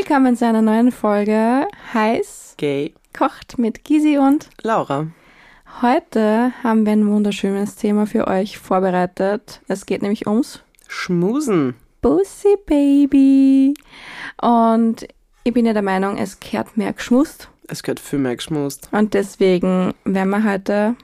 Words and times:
Willkommen 0.00 0.36
zu 0.36 0.46
einer 0.46 0.62
neuen 0.62 0.92
Folge 0.92 1.66
Heiß 1.92 2.54
Gay 2.56 2.94
kocht 3.12 3.58
mit 3.58 3.82
Gisi 3.82 4.16
und 4.16 4.48
Laura. 4.62 5.08
heute 5.82 6.52
haben 6.62 6.86
wir 6.86 6.92
ein 6.92 7.08
wunderschönes 7.08 7.74
Thema 7.74 8.06
für 8.06 8.28
euch 8.28 8.58
vorbereitet. 8.58 9.60
Es 9.66 9.86
geht 9.86 10.02
nämlich 10.02 10.28
ums 10.28 10.60
Schmusen. 10.86 11.74
Pussy 12.00 12.56
Baby. 12.64 13.74
Und 14.40 15.08
ich 15.42 15.52
bin 15.52 15.66
ja 15.66 15.72
der 15.72 15.82
Meinung, 15.82 16.16
es 16.16 16.38
kehrt 16.38 16.76
mehr 16.76 16.92
geschmust. 16.92 17.48
Es 17.66 17.82
gehört 17.82 17.98
viel 17.98 18.20
mehr 18.20 18.36
geschmust. 18.36 18.88
Und 18.92 19.14
deswegen 19.14 19.94
werden 20.04 20.30
wir 20.30 20.44
heute 20.44 20.94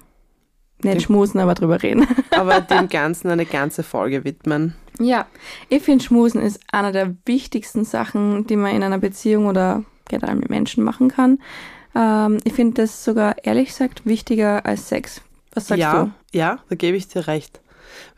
nicht 0.84 1.02
schmusen, 1.02 1.40
aber 1.40 1.54
drüber 1.54 1.82
reden. 1.82 2.06
Aber 2.30 2.60
dem 2.60 2.88
Ganzen 2.88 3.28
eine 3.28 3.44
ganze 3.44 3.82
Folge 3.82 4.22
widmen. 4.22 4.76
Ja, 5.00 5.26
ich 5.68 5.82
finde, 5.82 6.04
Schmusen 6.04 6.40
ist 6.40 6.60
einer 6.70 6.92
der 6.92 7.16
wichtigsten 7.26 7.84
Sachen, 7.84 8.46
die 8.46 8.56
man 8.56 8.74
in 8.74 8.82
einer 8.82 8.98
Beziehung 8.98 9.46
oder 9.46 9.84
generell 10.08 10.36
mit 10.36 10.50
Menschen 10.50 10.84
machen 10.84 11.08
kann. 11.08 11.40
Ähm, 11.94 12.38
ich 12.44 12.52
finde 12.52 12.82
das 12.82 13.04
sogar 13.04 13.44
ehrlich 13.44 13.68
gesagt 13.68 14.06
wichtiger 14.06 14.64
als 14.66 14.88
Sex. 14.88 15.20
Was 15.52 15.68
sagst 15.68 15.80
ja, 15.80 16.04
du? 16.04 16.12
ja, 16.36 16.58
da 16.68 16.74
gebe 16.74 16.96
ich 16.96 17.08
dir 17.08 17.26
recht. 17.26 17.60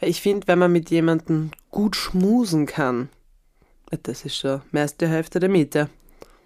Weil 0.00 0.10
ich 0.10 0.20
finde, 0.20 0.48
wenn 0.48 0.58
man 0.58 0.72
mit 0.72 0.90
jemandem 0.90 1.50
gut 1.70 1.96
schmusen 1.96 2.66
kann, 2.66 3.08
das 4.02 4.24
ist 4.24 4.36
schon 4.36 4.62
mehr 4.72 4.82
als 4.82 4.96
die 4.96 5.06
Hälfte 5.06 5.40
der 5.40 5.48
Miete. 5.48 5.88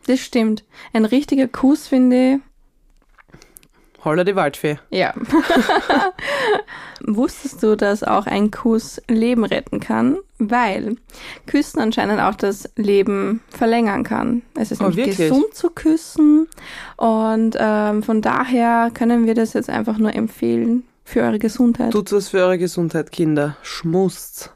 Das 0.06 0.20
stimmt. 0.20 0.64
Ein 0.92 1.04
richtiger 1.04 1.48
Kuss, 1.48 1.86
finde 1.86 2.34
ich. 2.34 2.40
Holla 4.04 4.24
die 4.24 4.34
Waldfee. 4.36 4.78
Ja. 4.90 5.12
Wusstest 7.06 7.62
du, 7.62 7.77
dass 7.77 8.02
auch 8.02 8.26
ein 8.26 8.51
Kuss 8.51 9.01
Leben 9.09 9.45
retten 9.45 9.80
kann? 9.80 10.18
Weil 10.38 10.96
Küssen 11.46 11.80
anscheinend 11.80 12.21
auch 12.21 12.34
das 12.34 12.68
Leben 12.76 13.43
verlängern 13.51 14.04
kann. 14.04 14.43
Es 14.54 14.71
ist 14.71 14.80
Oh, 14.82 14.95
wirklich? 14.96 15.16
gesund 15.16 15.54
zu 15.54 15.71
küssen 15.71 16.48
und 16.96 17.56
ähm, 17.59 18.02
von 18.02 18.23
daher 18.23 18.90
können 18.93 19.26
wir 19.26 19.34
das 19.34 19.52
jetzt 19.54 19.68
einfach 19.71 19.98
nur 19.98 20.15
empfehlen 20.15 20.84
für 21.04 21.21
eure 21.23 21.38
Gesundheit. 21.38 21.93
Tut 21.93 22.12
was 22.12 22.28
für 22.28 22.38
eure 22.38 22.59
Gesundheit, 22.59 23.12
Kinder. 23.12 23.56
Schmust. 23.62 24.54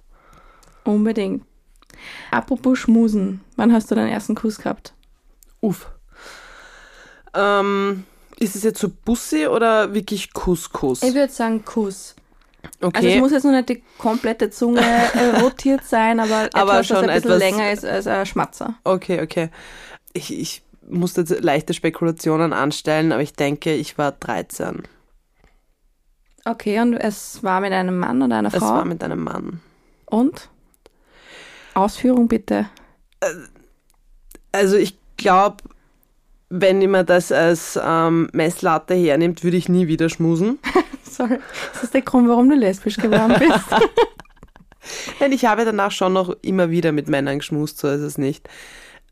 Unbedingt. 0.85 1.45
Apropos 2.31 2.79
Schmusen, 2.79 3.41
wann 3.57 3.73
hast 3.73 3.91
du 3.91 3.95
deinen 3.95 4.09
ersten 4.11 4.35
Kuss 4.35 4.59
gehabt? 4.59 4.95
Uff. 5.61 5.91
Ähm, 7.35 8.05
ist 8.39 8.57
es 8.57 8.63
jetzt 8.65 8.81
so 8.81 8.89
Bussi 8.89 9.47
oder 9.47 9.95
wirklich 9.95 10.33
Kuss-Kuss? 10.33 11.03
Ich 11.03 11.15
würde 11.15 11.33
sagen 11.33 11.65
Kuss. 11.65 12.15
Also 12.81 12.89
es 12.89 13.05
Okay. 13.15 13.21
muss 13.21 13.33
jetzt 13.33 13.45
noch 13.45 13.53
nicht 13.53 13.69
die 13.69 13.83
komplette 13.99 14.51
Zunge 14.51 14.81
äh, 14.81 15.39
rotiert 15.41 15.85
sein, 15.85 16.19
aber, 16.19 16.49
Aber 16.55 16.73
etwas, 16.73 16.87
schon 16.87 16.97
was 16.97 17.03
ein 17.05 17.15
bisschen 17.23 17.31
etwas- 17.31 17.39
länger 17.39 17.73
ist 17.73 17.85
als 17.85 18.07
ein 18.07 18.27
Schmatzer. 18.27 18.75
Okay, 18.85 19.21
okay. 19.23 19.51
Ich, 20.15 20.33
ich 20.33 20.63
musste 20.89 21.23
jetzt 21.23 21.41
leichte 21.43 21.75
Spekulationen 21.75 22.53
anstellen, 22.53 23.13
aber 23.13 23.23
ich 23.23 23.35
denke, 23.35 23.75
ich 23.75 23.97
war 23.99 24.13
13. 24.13 24.83
Okay, 26.47 26.81
und 26.81 26.95
es 26.95 27.43
war 27.43 27.61
mit 27.61 27.73
einem 27.73 27.99
Mann 27.99 28.23
oder 28.23 28.37
einer 28.37 28.53
Es 28.53 28.59
Frau? 28.63 28.75
war 28.75 28.85
mit 28.85 29.03
einem 29.03 29.23
Mann. 29.25 29.61
und? 30.07 30.49
Ausführung 31.75 32.29
bitte. 32.29 32.67
Also 34.53 34.77
ich 34.77 34.97
glaube, 35.17 35.57
wenn 36.61 36.81
jemand 36.81 37.11
das 37.11 37.33
als 37.33 37.79
ähm, 37.83 38.29
Messlatte 38.33 38.95
hernimmt, 38.95 39.43
würde 39.43 39.57
ich 39.57 39.69
nie 39.69 39.89
wieder 39.89 40.09
schmusen. 40.09 40.61
Sorry. 41.03 41.39
Das 41.73 41.83
ist 41.83 41.95
der 41.95 42.03
Grund, 42.03 42.29
warum 42.29 42.49
du 42.49 42.55
lesbisch 42.55 42.97
geworden 42.97 43.35
bist. 43.39 43.65
Denn 45.21 45.33
ich 45.33 45.47
habe 45.47 45.65
danach 45.65 45.91
schon 45.91 46.13
noch 46.13 46.37
immer 46.43 46.71
wieder 46.71 46.93
mit 46.93 47.09
Männern 47.09 47.39
geschmust, 47.39 47.79
so 47.79 47.89
ist 47.89 48.03
es 48.03 48.19
nicht. 48.19 48.49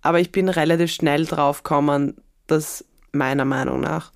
Aber 0.02 0.20
ich 0.20 0.30
bin 0.30 0.48
relativ 0.48 0.92
schnell 0.92 1.24
drauf 1.24 1.62
gekommen, 1.62 2.16
dass 2.46 2.84
meiner 3.12 3.44
Meinung 3.44 3.80
nach 3.80 4.12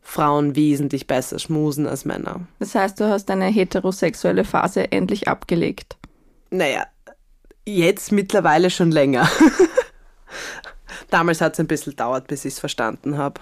Frauen 0.00 0.56
wesentlich 0.56 1.06
besser 1.06 1.38
schmusen 1.38 1.86
als 1.86 2.04
Männer. 2.04 2.40
Das 2.58 2.74
heißt, 2.74 2.98
du 3.00 3.08
hast 3.08 3.26
deine 3.26 3.46
heterosexuelle 3.46 4.44
Phase 4.44 4.92
endlich 4.92 5.28
abgelegt. 5.28 5.96
Naja, 6.50 6.86
jetzt 7.66 8.12
mittlerweile 8.12 8.70
schon 8.70 8.90
länger. 8.90 9.28
Damals 11.12 11.40
hat 11.42 11.52
es 11.52 11.60
ein 11.60 11.66
bisschen 11.66 11.90
gedauert, 11.92 12.26
bis 12.26 12.44
ich 12.46 12.54
es 12.54 12.58
verstanden 12.58 13.18
habe. 13.18 13.40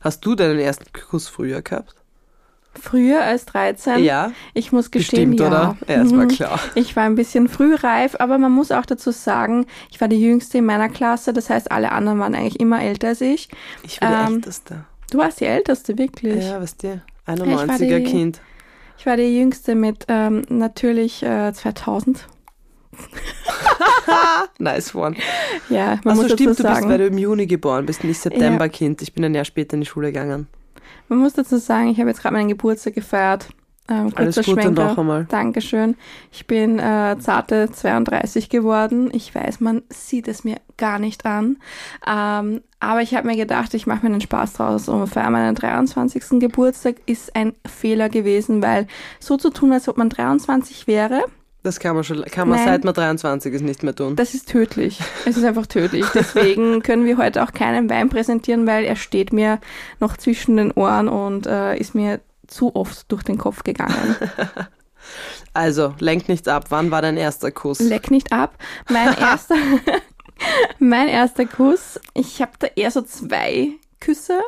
Hast 0.00 0.24
du 0.26 0.34
deinen 0.34 0.58
ersten 0.58 0.84
Kuss 0.92 1.26
früher 1.28 1.62
gehabt? 1.62 1.94
Früher 2.78 3.22
als 3.22 3.46
13? 3.46 4.04
Ja, 4.04 4.32
Ich 4.52 4.72
muss 4.72 4.90
gestehen, 4.90 5.30
bestimmt, 5.30 5.40
ja. 5.40 5.46
oder? 5.46 5.76
Ja, 5.88 6.02
das 6.02 6.10
war 6.14 6.24
Mhm. 6.24 6.28
klar. 6.28 6.60
Ich 6.74 6.94
war 6.96 7.04
ein 7.04 7.14
bisschen 7.14 7.48
frühreif, 7.48 8.16
aber 8.18 8.36
man 8.36 8.52
muss 8.52 8.72
auch 8.72 8.84
dazu 8.84 9.10
sagen, 9.12 9.64
ich 9.90 10.00
war 10.02 10.08
die 10.08 10.20
Jüngste 10.20 10.58
in 10.58 10.66
meiner 10.66 10.90
Klasse, 10.90 11.32
das 11.32 11.48
heißt, 11.48 11.72
alle 11.72 11.92
anderen 11.92 12.18
waren 12.18 12.34
eigentlich 12.34 12.60
immer 12.60 12.82
älter 12.82 13.08
als 13.08 13.20
ich. 13.22 13.48
Ich 13.84 14.02
war 14.02 14.26
die 14.26 14.32
Ähm, 14.32 14.34
Älteste. 14.36 14.84
Du 15.10 15.18
warst 15.18 15.40
die 15.40 15.46
Älteste, 15.46 15.96
wirklich. 15.96 16.44
Ja, 16.44 16.60
was 16.60 16.76
dir? 16.76 17.00
war 17.24 17.36
91er 17.36 17.98
die- 18.00 18.04
Kind. 18.04 18.40
Ich 18.98 19.06
war 19.06 19.16
die 19.16 19.38
Jüngste 19.38 19.74
mit 19.76 20.04
ähm, 20.08 20.42
natürlich 20.50 21.22
äh, 21.22 21.52
2000. 21.54 22.26
Nice 24.58 24.94
one. 24.94 25.16
Ja, 25.68 25.98
man 26.04 26.12
Achso, 26.12 26.22
muss 26.22 26.22
dazu 26.22 26.34
stimmt, 26.34 26.40
du 26.40 26.62
bist, 26.62 26.62
sagen, 26.62 26.88
weil 26.88 26.98
du 26.98 27.06
im 27.06 27.18
Juni 27.18 27.46
geboren 27.46 27.86
bist, 27.86 28.04
nicht 28.04 28.20
September-Kind. 28.20 29.02
Ich 29.02 29.12
bin 29.12 29.24
ein 29.24 29.34
Jahr 29.34 29.44
später 29.44 29.74
in 29.74 29.80
die 29.80 29.86
Schule 29.86 30.08
gegangen. 30.12 30.46
man 31.08 31.18
muss 31.18 31.34
dazu 31.34 31.58
sagen, 31.58 31.88
ich 31.88 31.98
habe 31.98 32.08
jetzt 32.10 32.22
gerade 32.22 32.34
meinen 32.34 32.48
Geburtstag 32.48 32.94
gefeiert. 32.94 33.48
Ähm, 33.86 34.10
Alles 34.14 34.36
Gute 34.36 34.52
Schwenker. 34.52 34.70
noch 34.70 34.98
einmal. 34.98 35.26
Dankeschön. 35.26 35.96
Ich 36.32 36.46
bin 36.46 36.78
äh, 36.78 37.16
zarte 37.18 37.70
32 37.70 38.48
geworden. 38.48 39.10
Ich 39.12 39.34
weiß, 39.34 39.60
man 39.60 39.82
sieht 39.90 40.26
es 40.26 40.42
mir 40.42 40.56
gar 40.78 40.98
nicht 40.98 41.26
an. 41.26 41.58
Ähm, 42.06 42.62
aber 42.80 43.02
ich 43.02 43.14
habe 43.14 43.26
mir 43.26 43.36
gedacht, 43.36 43.74
ich 43.74 43.86
mache 43.86 44.06
mir 44.06 44.12
einen 44.12 44.22
Spaß 44.22 44.54
draus 44.54 44.88
und 44.88 45.06
feiere 45.08 45.28
meinen 45.30 45.54
23. 45.54 46.40
Geburtstag 46.40 46.96
ist 47.04 47.36
ein 47.36 47.52
Fehler 47.66 48.08
gewesen, 48.08 48.62
weil 48.62 48.86
so 49.20 49.36
zu 49.36 49.50
tun, 49.50 49.72
als 49.72 49.86
ob 49.86 49.98
man 49.98 50.08
23 50.08 50.86
wäre, 50.86 51.22
Das 51.64 51.80
kann 51.80 51.94
man 51.94 52.04
schon, 52.04 52.22
kann 52.26 52.46
man 52.46 52.58
Nein. 52.58 52.68
seit 52.68 52.84
man 52.84 52.92
23 52.92 53.54
ist 53.54 53.62
nicht 53.62 53.82
mehr 53.82 53.94
tun. 53.94 54.16
das 54.16 54.34
ist 54.34 54.50
tödlich. 54.50 55.00
Es 55.24 55.38
ist 55.38 55.44
einfach 55.44 55.66
tödlich. 55.66 56.04
Deswegen 56.14 56.82
können 56.82 57.06
wir 57.06 57.16
heute 57.16 57.42
auch 57.42 57.52
keinen 57.52 57.88
Wein 57.88 58.10
präsentieren, 58.10 58.66
weil 58.66 58.84
er 58.84 58.96
steht 58.96 59.32
mir 59.32 59.58
noch 59.98 60.18
zwischen 60.18 60.58
den 60.58 60.72
Ohren 60.72 61.08
und 61.08 61.46
äh, 61.46 61.76
ist 61.78 61.94
mir 61.94 62.20
zu 62.46 62.76
oft 62.76 63.10
durch 63.10 63.22
den 63.24 63.38
Kopf 63.38 63.64
gegangen. 63.64 64.14
Also, 65.52 65.94
lenk 65.98 66.30
nichts 66.30 66.48
ab. 66.48 66.64
Wann 66.70 66.90
war 66.90 67.02
dein 67.02 67.18
erster 67.18 67.50
Kuss? 67.50 67.78
Leck 67.78 68.10
nicht 68.10 68.32
ab. 68.32 68.56
Mein 68.88 69.14
erster, 69.18 69.54
mein 70.78 71.08
erster 71.08 71.44
Kuss, 71.44 72.00
ich 72.14 72.40
habe 72.40 72.52
da 72.58 72.68
eher 72.74 72.90
so 72.90 73.02
zwei 73.02 73.72
Küsse, 74.00 74.40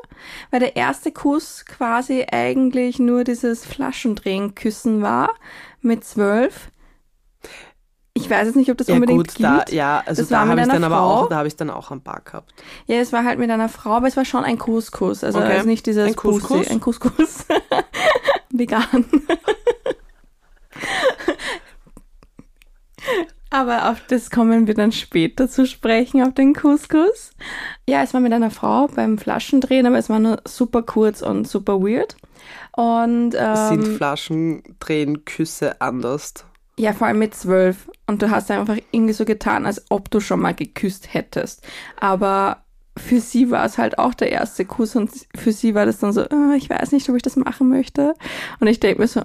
weil 0.50 0.60
der 0.60 0.74
erste 0.74 1.12
Kuss 1.12 1.66
quasi 1.66 2.24
eigentlich 2.32 2.98
nur 2.98 3.22
dieses 3.22 3.66
Flaschendrehen-Küssen 3.66 5.02
war 5.02 5.34
mit 5.82 6.04
zwölf. 6.04 6.70
Ich 8.16 8.30
weiß 8.30 8.46
jetzt 8.46 8.56
nicht, 8.56 8.70
ob 8.70 8.78
das 8.78 8.86
ja 8.88 8.94
unbedingt 8.94 9.28
gut, 9.28 9.42
da, 9.44 9.56
gilt. 9.58 9.72
ja, 9.72 10.02
also 10.06 10.22
Das 10.22 10.30
da 10.30 10.46
habe 10.46 10.60
ich 10.60 10.66
dann 10.66 10.82
aber 10.84 10.96
Frau. 10.96 11.14
auch, 11.24 11.28
da 11.28 11.36
habe 11.36 11.48
ich 11.48 11.56
dann 11.56 11.68
auch 11.70 11.90
ein 11.90 12.00
paar 12.00 12.20
gehabt. 12.24 12.54
Ja, 12.86 12.96
es 12.96 13.12
war 13.12 13.24
halt 13.24 13.38
mit 13.38 13.50
einer 13.50 13.68
Frau, 13.68 13.90
aber 13.90 14.06
es 14.08 14.16
war 14.16 14.24
schon 14.24 14.42
ein 14.42 14.56
Kusskuss. 14.58 15.22
Also, 15.22 15.38
Okay. 15.38 15.52
also 15.52 15.66
nicht 15.66 15.84
dieses 15.84 16.06
Ein 16.08 16.16
Couscous? 16.16 16.58
Pussy, 16.60 16.70
ein 16.70 16.80
Couscous. 16.80 17.44
Vegan. 18.50 19.04
aber 23.50 23.90
auf 23.90 24.00
das 24.08 24.30
kommen 24.30 24.66
wir 24.66 24.74
dann 24.74 24.92
später 24.92 25.48
zu 25.48 25.66
sprechen, 25.66 26.22
auf 26.22 26.34
den 26.34 26.54
Couscous. 26.54 27.30
Ja, 27.88 28.02
es 28.02 28.12
war 28.14 28.20
mit 28.20 28.32
einer 28.32 28.50
Frau 28.50 28.88
beim 28.88 29.18
Flaschendrehen, 29.18 29.86
aber 29.86 29.98
es 29.98 30.08
war 30.08 30.18
nur 30.18 30.40
super 30.46 30.82
kurz 30.82 31.22
und 31.22 31.46
super 31.46 31.80
weird. 31.80 32.16
Und 32.72 33.32
Sind 33.32 33.84
ähm, 33.86 33.96
Flaschendrehen 33.96 35.24
Küsse 35.24 35.80
anders? 35.80 36.32
Ja, 36.78 36.92
vor 36.92 37.06
allem 37.06 37.18
mit 37.18 37.34
zwölf. 37.34 37.90
Und 38.06 38.22
du 38.22 38.30
hast 38.30 38.50
einfach 38.50 38.76
irgendwie 38.90 39.14
so 39.14 39.24
getan, 39.24 39.66
als 39.66 39.84
ob 39.90 40.10
du 40.10 40.20
schon 40.20 40.40
mal 40.40 40.54
geküsst 40.54 41.12
hättest. 41.12 41.66
Aber 41.98 42.62
für 42.96 43.20
sie 43.20 43.50
war 43.50 43.64
es 43.64 43.78
halt 43.78 43.98
auch 43.98 44.14
der 44.14 44.32
erste 44.32 44.64
Kuss 44.64 44.96
und 44.96 45.10
für 45.34 45.52
sie 45.52 45.74
war 45.74 45.84
das 45.86 45.98
dann 45.98 46.12
so, 46.12 46.22
ah, 46.22 46.54
ich 46.56 46.70
weiß 46.70 46.92
nicht, 46.92 47.08
ob 47.08 47.16
ich 47.16 47.22
das 47.22 47.36
machen 47.36 47.68
möchte. 47.68 48.14
Und 48.60 48.68
ich 48.68 48.80
denke 48.80 49.02
mir 49.02 49.08
so, 49.08 49.22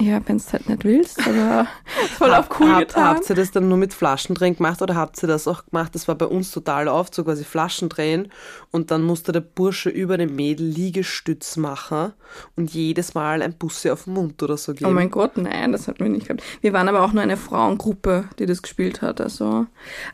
ja, 0.00 0.20
wenn 0.26 0.36
es 0.36 0.52
halt 0.52 0.68
nicht 0.68 0.84
willst, 0.84 1.20
aber 1.26 1.66
voll 2.16 2.32
auf 2.34 2.48
cool 2.58 2.70
Hab- 2.72 2.78
getan. 2.80 3.04
Habt 3.04 3.30
ihr 3.30 3.36
das 3.36 3.50
dann 3.50 3.68
nur 3.68 3.78
mit 3.78 3.94
Flaschendrehen 3.94 4.56
gemacht 4.56 4.80
oder 4.82 4.94
habt 4.96 5.22
ihr 5.22 5.26
das 5.28 5.46
auch 5.46 5.64
gemacht? 5.66 5.94
Das 5.94 6.08
war 6.08 6.14
bei 6.14 6.26
uns 6.26 6.50
total 6.50 6.88
oft, 6.88 7.14
so 7.14 7.24
quasi 7.24 7.44
Flaschendrehen 7.44 8.32
und 8.70 8.90
dann 8.90 9.02
musste 9.02 9.32
der 9.32 9.40
Bursche 9.40 9.90
über 9.90 10.16
dem 10.16 10.34
Mädel 10.36 10.66
Liegestütz 10.66 11.56
machen 11.56 12.12
und 12.56 12.72
jedes 12.72 13.14
Mal 13.14 13.42
ein 13.42 13.54
Busse 13.54 13.92
auf 13.92 14.04
den 14.04 14.14
Mund 14.14 14.42
oder 14.42 14.56
so 14.56 14.72
Oh 14.72 14.74
geben. 14.74 14.94
mein 14.94 15.10
Gott, 15.10 15.36
nein, 15.36 15.72
das 15.72 15.88
hatten 15.88 16.00
wir 16.00 16.08
nicht 16.10 16.28
gehabt. 16.28 16.42
Wir 16.60 16.72
waren 16.72 16.88
aber 16.88 17.02
auch 17.02 17.12
nur 17.12 17.22
eine 17.22 17.36
Frauengruppe, 17.36 18.24
die 18.38 18.46
das 18.46 18.62
gespielt 18.62 19.02
hat. 19.02 19.20
Also. 19.20 19.66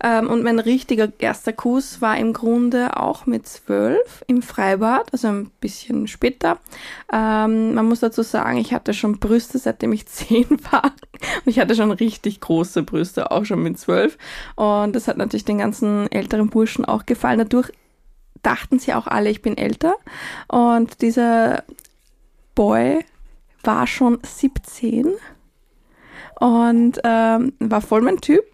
Ähm, 0.03 0.29
und 0.29 0.43
mein 0.43 0.59
richtiger 0.59 1.12
erster 1.19 1.53
Kuss 1.53 2.00
war 2.00 2.17
im 2.17 2.33
Grunde 2.33 2.97
auch 2.99 3.27
mit 3.27 3.47
zwölf 3.47 4.25
im 4.27 4.43
Freibad, 4.43 5.12
also 5.12 5.29
ein 5.29 5.50
bisschen 5.61 6.06
später. 6.09 6.59
Ähm, 7.12 7.75
man 7.75 7.87
muss 7.87 8.00
dazu 8.00 8.23
sagen, 8.23 8.56
ich 8.59 8.73
hatte 8.73 8.94
schon 8.94 9.19
Brüste, 9.19 9.59
seit 9.59 9.75
seitdem 9.76 9.93
ich 9.93 10.06
zehn 10.06 10.46
war. 10.70 10.84
Und 10.84 11.46
ich 11.46 11.58
hatte 11.58 11.75
schon 11.75 11.90
richtig 11.90 12.40
große 12.40 12.82
Brüste, 12.82 13.31
auch 13.31 13.44
schon 13.44 13.62
mit 13.62 13.78
zwölf. 13.78 14.17
Und 14.55 14.94
das 14.94 15.08
hat 15.08 15.17
natürlich 15.17 15.44
den 15.44 15.58
ganzen 15.58 16.11
älteren 16.11 16.49
Burschen 16.49 16.84
auch 16.84 17.06
gefallen. 17.06 17.38
Dadurch 17.38 17.70
dachten 18.43 18.78
sie 18.78 18.94
auch 18.94 19.06
alle, 19.06 19.31
ich 19.31 19.43
bin 19.43 19.58
älter. 19.58 19.94
Und 20.49 21.02
dieser 21.02 21.64
Boy 22.55 23.05
war 23.62 23.87
schon 23.87 24.19
17 24.23 25.14
und 26.38 27.00
ähm, 27.05 27.52
war 27.58 27.81
voll 27.81 28.02
mein 28.02 28.20
Typ. 28.20 28.44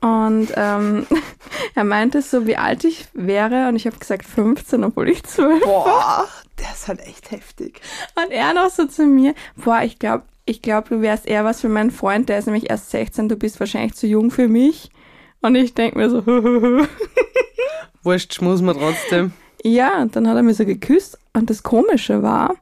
Und 0.00 0.48
ähm, 0.56 1.06
er 1.74 1.84
meinte 1.84 2.20
so, 2.20 2.46
wie 2.46 2.56
alt 2.56 2.84
ich 2.84 3.06
wäre. 3.14 3.68
Und 3.68 3.76
ich 3.76 3.86
habe 3.86 3.98
gesagt 3.98 4.26
15, 4.26 4.84
obwohl 4.84 5.08
ich 5.08 5.22
12 5.22 5.64
Boah, 5.64 5.86
war. 5.86 6.28
der 6.58 6.72
ist 6.72 6.88
halt 6.88 7.00
echt 7.00 7.30
heftig. 7.30 7.80
Und 8.14 8.30
er 8.30 8.52
noch 8.52 8.70
so 8.70 8.86
zu 8.86 9.06
mir, 9.06 9.34
boah, 9.56 9.80
ich 9.82 9.98
glaube, 9.98 10.24
ich 10.46 10.62
glaube, 10.62 10.88
du 10.88 11.00
wärst 11.00 11.26
eher 11.26 11.44
was 11.44 11.60
für 11.60 11.68
meinen 11.68 11.90
Freund, 11.90 12.28
der 12.28 12.38
ist 12.38 12.46
nämlich 12.46 12.70
erst 12.70 12.90
16, 12.90 13.28
du 13.28 13.36
bist 13.36 13.60
wahrscheinlich 13.60 13.94
zu 13.94 14.06
jung 14.06 14.30
für 14.30 14.48
mich. 14.48 14.90
Und 15.40 15.54
ich 15.56 15.74
denk 15.74 15.96
mir 15.96 16.08
so, 16.10 16.24
Wurscht, 18.02 18.34
schmus 18.34 18.62
man 18.62 18.76
trotzdem. 18.76 19.32
ja, 19.62 20.00
und 20.02 20.16
dann 20.16 20.28
hat 20.28 20.36
er 20.36 20.42
mir 20.42 20.54
so 20.54 20.64
geküsst. 20.64 21.18
Und 21.32 21.50
das 21.50 21.62
Komische 21.62 22.22
war, 22.22 22.54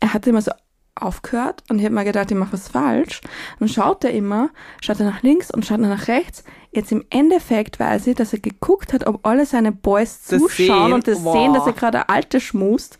er 0.00 0.14
hat 0.14 0.26
immer 0.26 0.42
so 0.42 0.52
aufgehört 0.94 1.62
und 1.68 1.78
ich 1.78 1.84
habe 1.84 1.94
mir 1.94 2.04
gedacht, 2.04 2.30
ich 2.30 2.36
mache 2.36 2.52
was 2.52 2.68
falsch. 2.68 3.20
Dann 3.58 3.68
schaut 3.68 4.04
er 4.04 4.12
immer, 4.12 4.50
schaut 4.80 5.00
er 5.00 5.06
nach 5.06 5.22
links 5.22 5.50
und 5.50 5.64
schaut 5.64 5.80
er 5.80 5.88
nach 5.88 6.08
rechts. 6.08 6.44
Jetzt 6.70 6.92
im 6.92 7.04
Endeffekt 7.10 7.80
weiß 7.80 8.06
ich, 8.06 8.16
dass 8.16 8.32
er 8.32 8.38
geguckt 8.38 8.92
hat, 8.92 9.06
ob 9.06 9.26
alle 9.26 9.46
seine 9.46 9.72
Boys 9.72 10.26
Das 10.28 10.40
zuschauen 10.40 10.86
sehen, 10.86 10.92
und 10.92 11.08
das 11.08 11.24
wow. 11.24 11.34
sehen, 11.34 11.54
dass 11.54 11.66
er 11.66 11.72
gerade 11.72 12.08
alte 12.08 12.40
schmust. 12.40 12.98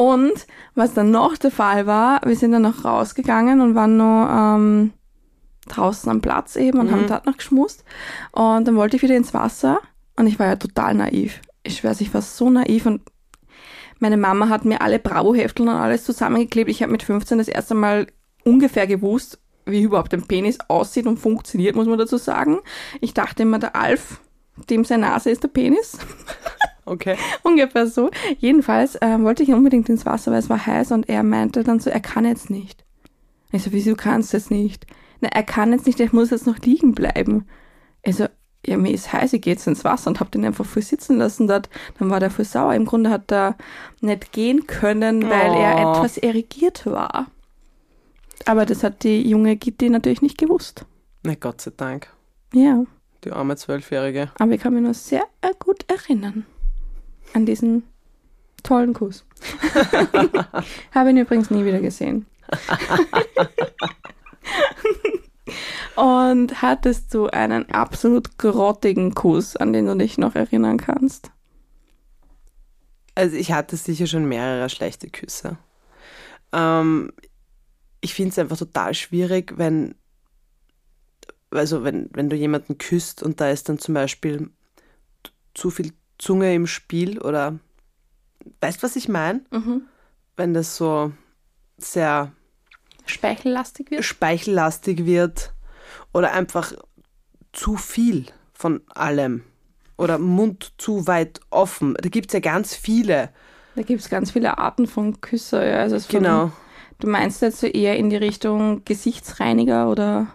Und 0.00 0.46
was 0.76 0.94
dann 0.94 1.10
noch 1.10 1.36
der 1.36 1.50
Fall 1.50 1.88
war, 1.88 2.20
wir 2.24 2.36
sind 2.36 2.52
dann 2.52 2.62
noch 2.62 2.84
rausgegangen 2.84 3.60
und 3.60 3.74
waren 3.74 3.96
nur 3.96 4.30
ähm, 4.30 4.92
draußen 5.66 6.08
am 6.08 6.20
Platz 6.20 6.54
eben 6.54 6.78
und 6.78 6.92
haben 6.92 7.08
dort 7.08 7.26
noch 7.26 7.36
geschmust. 7.36 7.82
Und 8.30 8.68
dann 8.68 8.76
wollte 8.76 8.94
ich 8.94 9.02
wieder 9.02 9.16
ins 9.16 9.34
Wasser 9.34 9.80
und 10.14 10.28
ich 10.28 10.38
war 10.38 10.46
ja 10.46 10.54
total 10.54 10.94
naiv. 10.94 11.40
Ich 11.64 11.78
schwör's, 11.78 12.00
ich 12.00 12.14
war 12.14 12.22
so 12.22 12.48
naiv 12.48 12.86
und 12.86 13.02
meine 13.98 14.16
Mama 14.16 14.48
hat 14.48 14.64
mir 14.64 14.82
alle 14.82 15.00
Bravo-Heftel 15.00 15.66
und 15.66 15.74
alles 15.74 16.04
zusammengeklebt. 16.04 16.70
Ich 16.70 16.80
habe 16.80 16.92
mit 16.92 17.02
15 17.02 17.38
das 17.38 17.48
erste 17.48 17.74
Mal 17.74 18.06
ungefähr 18.44 18.86
gewusst, 18.86 19.40
wie 19.66 19.82
überhaupt 19.82 20.14
ein 20.14 20.28
Penis 20.28 20.58
aussieht 20.68 21.08
und 21.08 21.18
funktioniert, 21.18 21.74
muss 21.74 21.88
man 21.88 21.98
dazu 21.98 22.18
sagen. 22.18 22.60
Ich 23.00 23.14
dachte 23.14 23.42
immer, 23.42 23.58
der 23.58 23.74
Alf, 23.74 24.20
dem 24.70 24.84
seine 24.84 25.08
Nase 25.08 25.30
ist 25.30 25.42
der 25.42 25.48
Penis. 25.48 25.98
Okay. 26.88 27.16
Ungefähr 27.42 27.86
so. 27.86 28.10
Jedenfalls 28.38 28.98
ähm, 29.00 29.24
wollte 29.24 29.42
ich 29.42 29.50
unbedingt 29.52 29.88
ins 29.88 30.06
Wasser, 30.06 30.32
weil 30.32 30.38
es 30.38 30.48
war 30.50 30.64
heiß 30.66 30.92
und 30.92 31.08
er 31.08 31.22
meinte 31.22 31.64
dann 31.64 31.80
so, 31.80 31.90
er 31.90 32.00
kann 32.00 32.24
jetzt 32.24 32.50
nicht. 32.50 32.84
Ich 33.52 33.62
so, 33.62 33.72
wieso 33.72 33.94
kannst 33.94 34.32
du 34.32 34.36
jetzt 34.36 34.50
nicht? 34.50 34.86
Na, 35.20 35.28
er 35.32 35.42
kann 35.42 35.72
jetzt 35.72 35.86
nicht, 35.86 36.00
er 36.00 36.08
muss 36.12 36.30
jetzt 36.30 36.46
noch 36.46 36.58
liegen 36.58 36.94
bleiben. 36.94 37.46
Also, 38.04 38.26
ja, 38.66 38.76
mir 38.76 38.92
ist 38.92 39.12
heiß, 39.12 39.32
ich 39.32 39.42
geh 39.42 39.50
jetzt 39.50 39.66
ins 39.66 39.84
Wasser 39.84 40.10
und 40.10 40.20
hab 40.20 40.30
den 40.30 40.44
einfach 40.44 40.64
voll 40.66 40.82
sitzen 40.82 41.16
lassen 41.18 41.46
dort. 41.48 41.68
Dann 41.98 42.10
war 42.10 42.20
der 42.20 42.30
voll 42.30 42.44
sauer. 42.44 42.74
Im 42.74 42.84
Grunde 42.86 43.10
hat 43.10 43.30
er 43.32 43.56
nicht 44.00 44.32
gehen 44.32 44.66
können, 44.66 45.22
weil 45.28 45.54
er 45.54 45.76
Oh. 45.86 45.92
etwas 45.94 46.18
irrigiert 46.18 46.84
war. 46.86 47.26
Aber 48.46 48.66
das 48.66 48.82
hat 48.84 49.02
die 49.04 49.28
junge 49.28 49.56
Gitti 49.56 49.90
natürlich 49.90 50.22
nicht 50.22 50.38
gewusst. 50.38 50.84
Na 51.22 51.34
Gott 51.34 51.60
sei 51.60 51.72
Dank. 51.76 52.08
Ja, 52.54 52.84
Die 53.24 53.32
arme 53.32 53.56
Zwölfjährige. 53.56 54.30
aber 54.38 54.52
ich 54.52 54.60
kann 54.60 54.74
mich 54.74 54.82
nur 54.82 54.94
sehr 54.94 55.24
äh, 55.42 55.52
gut 55.58 55.84
erinnern 55.88 56.46
an 57.34 57.46
diesen 57.46 57.82
tollen 58.62 58.94
Kuss. 58.94 59.24
Habe 60.94 61.10
ihn 61.10 61.16
übrigens 61.16 61.50
nie 61.50 61.64
wieder 61.64 61.80
gesehen. 61.80 62.26
Und 65.96 66.62
hattest 66.62 67.12
du 67.12 67.26
einen 67.26 67.68
absolut 67.70 68.38
grottigen 68.38 69.14
Kuss, 69.14 69.56
an 69.56 69.72
den 69.72 69.86
du 69.86 69.96
dich 69.96 70.18
noch 70.18 70.34
erinnern 70.34 70.76
kannst? 70.78 71.30
Also 73.14 73.36
ich 73.36 73.50
hatte 73.50 73.76
sicher 73.76 74.06
schon 74.06 74.28
mehrere 74.28 74.68
schlechte 74.68 75.10
Küsse. 75.10 75.58
Ähm, 76.52 77.12
ich 78.00 78.14
finde 78.14 78.30
es 78.30 78.38
einfach 78.38 78.56
total 78.56 78.94
schwierig, 78.94 79.54
wenn, 79.56 79.96
also 81.50 81.82
wenn, 81.82 82.08
wenn 82.12 82.30
du 82.30 82.36
jemanden 82.36 82.78
küsst 82.78 83.22
und 83.22 83.40
da 83.40 83.50
ist 83.50 83.68
dann 83.68 83.80
zum 83.80 83.94
Beispiel 83.94 84.50
zu 85.54 85.70
viel 85.70 85.92
Zunge 86.18 86.54
im 86.54 86.66
Spiel 86.66 87.18
oder 87.20 87.58
weißt 88.60 88.82
was 88.82 88.96
ich 88.96 89.08
meine? 89.08 89.40
Wenn 90.36 90.54
das 90.54 90.76
so 90.76 91.12
sehr 91.76 92.32
Speichellastig 93.06 93.90
wird? 93.90 94.04
speichellastig 94.04 95.06
wird 95.06 95.52
oder 96.12 96.32
einfach 96.32 96.72
zu 97.52 97.76
viel 97.76 98.26
von 98.52 98.82
allem 98.88 99.44
oder 99.96 100.18
Mund 100.18 100.72
zu 100.78 101.06
weit 101.06 101.40
offen. 101.50 101.94
Da 102.00 102.08
gibt 102.08 102.26
es 102.28 102.32
ja 102.34 102.40
ganz 102.40 102.74
viele. 102.74 103.30
Da 103.74 103.82
gibt 103.82 104.00
es 104.00 104.10
ganz 104.10 104.32
viele 104.32 104.58
Arten 104.58 104.86
von 104.86 105.20
Küsse. 105.20 105.64
Ja. 105.64 105.78
Also 105.78 105.98
von, 106.00 106.20
Genau. 106.22 106.52
Du 106.98 107.08
meinst 107.08 107.42
jetzt 107.42 107.60
so 107.60 107.66
eher 107.66 107.96
in 107.96 108.10
die 108.10 108.16
Richtung 108.16 108.84
Gesichtsreiniger 108.84 109.88
oder, 109.88 110.26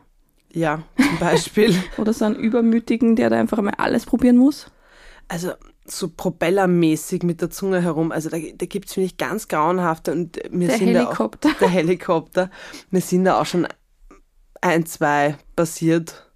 Ja, 0.54 0.82
zum 0.98 1.20
Beispiel. 1.20 1.76
oder 1.98 2.14
so 2.14 2.24
einen 2.26 2.36
Übermütigen, 2.36 3.16
der 3.18 3.30
da 3.30 3.38
einfach 3.38 3.62
mal 3.62 3.74
alles 3.78 4.06
probieren 4.06 4.38
muss? 4.38 4.68
also 5.30 5.54
so 5.86 6.10
propellermäßig 6.10 7.24
mit 7.24 7.42
der 7.42 7.50
Zunge 7.50 7.82
herum. 7.82 8.12
Also 8.12 8.30
da, 8.30 8.38
da 8.38 8.66
gibt 8.66 8.88
es, 8.88 8.94
finde 8.94 9.06
ich, 9.08 9.18
ganz 9.18 9.48
grauenhafte 9.48 10.12
und 10.12 10.40
mir 10.52 10.70
Der 10.70 10.78
sind 10.78 10.88
Helikopter. 10.88 11.50
Da 11.50 11.56
auch, 11.56 11.60
der 11.60 11.70
Helikopter. 11.70 12.50
Mir 12.92 13.02
sind 13.02 13.26
da 13.26 13.40
auch 13.42 13.46
schon 13.46 13.68
ein, 14.62 14.86
zwei 14.86 15.38
passiert. 15.56 16.30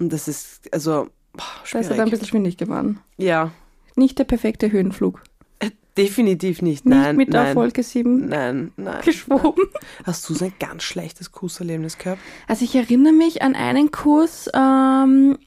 Und 0.00 0.12
das 0.12 0.26
ist, 0.28 0.72
also, 0.72 1.08
boah, 1.32 1.44
Da 1.72 1.78
ist 1.78 1.90
er 1.90 2.02
ein 2.02 2.10
bisschen 2.10 2.26
schwindig 2.26 2.56
geworden. 2.56 3.00
Ja, 3.16 3.52
Nicht 3.96 4.18
der 4.18 4.24
perfekte 4.24 4.70
Höhenflug. 4.72 5.22
äh, 5.60 5.70
definitiv 5.96 6.62
nicht. 6.62 6.84
Nicht 6.86 6.96
Nein, 6.96 7.16
mit 7.16 7.30
nein. 7.30 7.48
auf 7.50 7.54
Wolke 7.56 7.82
7 7.82 8.28
Nein, 8.28 8.72
nein. 8.76 9.00
geschwoben. 9.04 9.64
Hast 10.04 10.28
du 10.28 10.34
so 10.34 10.44
ein 10.44 10.52
ganz 10.60 10.82
schlechtes 10.84 11.32
Kusserlebnis 11.32 11.98
gehabt? 11.98 12.20
Also 12.46 12.64
ich 12.64 12.74
erinnere 12.76 13.12
mich 13.12 13.42
an 13.42 13.54
einen 13.56 13.90
Kuss 13.90 14.48
ähm, 14.54 15.38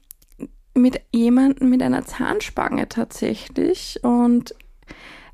mit 0.82 1.00
jemandem 1.12 1.70
mit 1.70 1.80
einer 1.82 2.04
Zahnspange 2.04 2.88
tatsächlich. 2.88 4.00
Und 4.02 4.54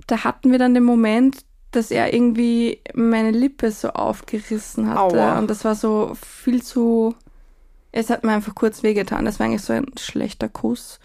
da 0.07 0.25
hatten 0.25 0.53
wir 0.53 0.59
dann 0.59 0.75
den 0.75 0.85
Moment, 0.85 1.39
dass 1.71 1.91
er 1.91 2.15
irgendwie 2.15 2.81
meine 2.95 3.31
Lippe 3.31 3.71
so 3.73 3.91
aufgerissen 3.91 4.89
hatte. 4.89 5.01
Aua. 5.01 5.39
Und 5.39 5.49
das 5.51 5.65
war 5.65 5.75
so 5.75 6.13
viel 6.21 6.63
zu... 6.63 7.15
Es 7.91 8.11
hat 8.11 8.23
mir 8.23 8.33
einfach 8.33 8.55
kurz 8.55 8.83
wehgetan. 8.83 9.25
Das 9.25 9.41
war 9.41 9.47
eigentlich 9.47 9.63
so 9.63 9.73
ein 9.73 9.87
schlechter 9.99 10.49
Kuss. 10.49 11.01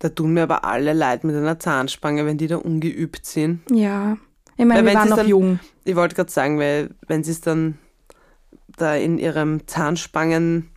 Da 0.00 0.08
tun 0.08 0.34
mir 0.34 0.42
aber 0.42 0.64
alle 0.64 0.92
leid 0.92 1.22
mit 1.24 1.34
einer 1.36 1.58
Zahnspange, 1.58 2.26
wenn 2.26 2.38
die 2.38 2.48
da 2.48 2.56
ungeübt 2.56 3.24
sind. 3.24 3.60
Ja. 3.70 4.18
Ich 4.56 4.64
meine, 4.64 4.80
Weil 4.80 4.84
wir 4.84 4.90
wenn 4.90 4.98
waren 4.98 5.08
noch 5.08 5.16
dann- 5.18 5.28
jung. 5.28 5.60
Ich 5.84 5.96
wollte 5.96 6.14
gerade 6.14 6.30
sagen, 6.30 6.58
weil 6.58 6.90
wenn 7.06 7.24
sie 7.24 7.30
es 7.30 7.40
dann 7.40 7.78
da 8.76 8.94
in 8.94 9.18
ihrem 9.18 9.66
Zahnspangen 9.66 10.68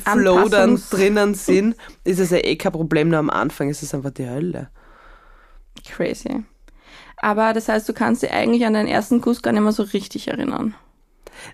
Flow 0.00 0.48
dann 0.48 0.80
drinnen 0.90 1.34
sind, 1.34 1.76
ist 2.04 2.18
es 2.18 2.30
ja 2.30 2.38
eh 2.38 2.56
kein 2.56 2.72
Problem, 2.72 3.08
nur 3.08 3.18
am 3.18 3.30
Anfang 3.30 3.68
ist 3.68 3.82
es 3.82 3.94
einfach 3.94 4.10
die 4.10 4.28
Hölle. 4.28 4.70
Crazy. 5.86 6.44
Aber 7.16 7.52
das 7.52 7.68
heißt, 7.68 7.88
du 7.88 7.92
kannst 7.92 8.22
dich 8.22 8.32
eigentlich 8.32 8.66
an 8.66 8.74
deinen 8.74 8.88
ersten 8.88 9.20
Kuss 9.20 9.42
gar 9.42 9.52
nicht 9.52 9.62
mehr 9.62 9.72
so 9.72 9.82
richtig 9.82 10.28
erinnern. 10.28 10.74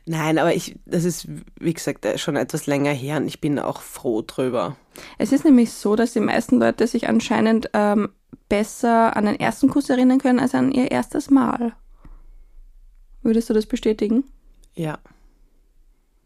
Nein, 0.05 0.39
aber 0.39 0.55
ich, 0.55 0.79
das 0.85 1.05
ist, 1.05 1.27
wie 1.59 1.73
gesagt, 1.73 2.05
äh, 2.05 2.19
schon 2.19 2.37
etwas 2.37 2.67
länger 2.67 2.93
her 2.93 3.17
und 3.17 3.27
ich 3.27 3.41
bin 3.41 3.59
auch 3.59 3.81
froh 3.81 4.23
drüber. 4.23 4.77
Es 5.19 5.33
ist 5.33 5.45
nämlich 5.45 5.73
so, 5.73 5.97
dass 5.97 6.13
die 6.13 6.21
meisten 6.21 6.59
Leute 6.59 6.87
sich 6.87 7.09
anscheinend 7.09 7.71
ähm, 7.73 8.11
besser 8.49 9.17
an 9.17 9.27
den 9.27 9.39
ersten 9.39 9.69
Kuss 9.69 9.91
erinnern 9.91 10.19
können 10.19 10.39
als 10.39 10.55
an 10.55 10.73
ihr 10.73 10.91
erstes 10.91 11.31
Mal. 11.31 11.73
Würdest 13.23 13.51
du 13.51 13.55
das 13.55 13.67
bestätigen? 13.67 14.25
Ja. 14.75 14.99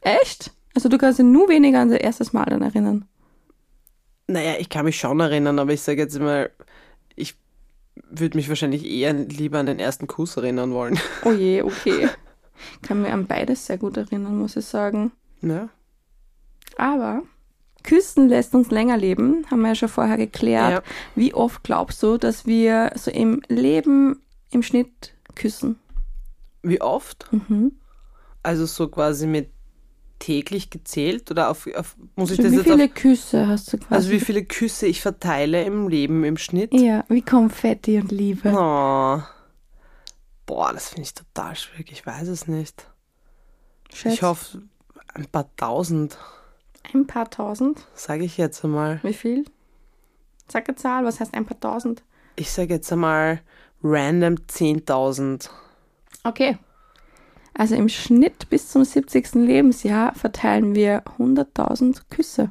Echt? 0.00 0.52
Also 0.75 0.88
du 0.88 0.99
kannst 0.99 1.19
dich 1.19 1.26
nur 1.26 1.49
weniger 1.49 1.81
an 1.81 1.90
dein 1.90 2.00
erstes 2.00 2.33
Mal 2.33 2.45
dann 2.47 2.62
erinnern. 2.62 3.07
Naja, 4.26 4.54
ich 4.59 4.69
kann 4.69 4.85
mich 4.85 4.99
schon 4.99 5.21
erinnern, 5.21 5.59
aber 5.59 5.73
ich 5.73 5.83
sage 5.83 6.02
jetzt 6.02 6.19
mal, 6.19 6.50
ich 7.14 7.37
würde 8.11 8.37
mich 8.37 8.49
wahrscheinlich 8.49 8.85
eher 8.85 9.12
lieber 9.12 9.59
an 9.59 9.66
den 9.66 9.78
ersten 9.78 10.07
Kuss 10.07 10.37
erinnern 10.37 10.73
wollen. 10.73 10.99
Oh 11.25 11.33
je, 11.33 11.62
okay. 11.62 12.09
kann 12.83 13.02
mir 13.02 13.12
an 13.12 13.26
beides 13.26 13.66
sehr 13.66 13.78
gut 13.78 13.97
erinnern, 13.97 14.37
muss 14.37 14.57
ich 14.57 14.64
sagen. 14.64 15.12
Ja. 15.43 15.69
Aber 16.76 17.23
Küssen 17.85 18.28
lässt 18.28 18.54
uns 18.54 18.71
länger 18.71 18.97
leben, 18.97 19.45
haben 19.50 19.61
wir 19.61 19.69
ja 19.69 19.75
schon 19.75 19.88
vorher 19.88 20.16
geklärt. 20.16 20.73
Ja. 20.73 20.83
Wie 21.14 21.35
oft 21.35 21.62
glaubst 21.62 22.02
du, 22.02 22.16
dass 22.16 22.47
wir 22.47 22.90
so 22.97 23.11
im 23.11 23.43
Leben 23.49 24.23
im 24.50 24.62
Schnitt 24.62 25.14
küssen? 25.35 25.78
Wie 26.62 26.81
oft? 26.81 27.28
Mhm. 27.31 27.73
Also 28.43 28.64
so 28.66 28.88
quasi 28.88 29.26
mit 29.26 29.50
täglich 30.25 30.71
gezählt 30.71 31.31
oder 31.31 31.50
auf, 31.50 31.66
auf 31.76 31.97
muss 32.16 32.31
ich 32.31 32.37
So, 32.38 32.43
das 32.45 32.52
wie 32.52 32.57
jetzt 32.57 32.66
auf, 32.71 32.73
viele 32.76 32.88
Küsse 32.88 33.47
hast 33.47 33.73
du 33.73 33.76
quasi? 33.78 33.95
also 33.95 34.11
wie 34.11 34.21
viele 34.21 34.45
Küsse 34.45 34.87
ich 34.87 35.00
verteile 35.02 35.62
im 35.64 35.88
Leben 35.88 36.25
im 36.25 36.37
Schnitt? 36.38 36.73
ja, 36.73 37.04
wie 37.09 37.21
Konfetti 37.23 37.99
und 37.99 38.11
Liebe. 38.11 38.49
Oh. 38.50 39.21
Boah, 40.47 40.73
das 40.73 40.88
finde 40.90 41.02
ich 41.02 41.14
total 41.14 41.57
schwierig. 41.57 41.90
Ich 41.93 42.07
weiß 42.07 42.28
es 42.28 42.47
nicht. 42.49 42.87
Schätz. 43.93 44.14
Ich 44.14 44.23
hoffe, 44.23 44.62
ein 45.14 45.26
paar 45.26 45.54
tausend, 45.57 46.19
Ein 46.93 47.07
paar 47.07 47.31
tausend. 47.31 47.87
sage 47.95 48.25
ich 48.25 48.37
jetzt 48.38 48.64
einmal. 48.64 49.00
Wie 49.02 49.14
viel? 49.14 49.45
Sag 50.49 50.69
eine 50.69 50.76
Zahl, 50.76 51.04
was 51.04 51.21
heißt 51.21 51.35
ein 51.35 51.47
paar 51.47 51.59
tausend? 51.61 52.02
Ich 52.37 52.50
sage 52.50 52.75
jetzt 52.75 52.93
einmal 52.93 53.40
random 53.83 54.35
10.000. 54.50 55.49
Okay. 56.25 56.59
Also 57.55 57.77
im 57.77 57.89
Schnitt 57.89 58.51
bis 58.51 58.69
zum 58.69 58.85
70. 58.85 59.35
Lebensjahr 59.35 60.15
verteilen 60.15 60.75
wir 60.75 61.05
100.000 61.19 62.03
Küsse. 62.11 62.49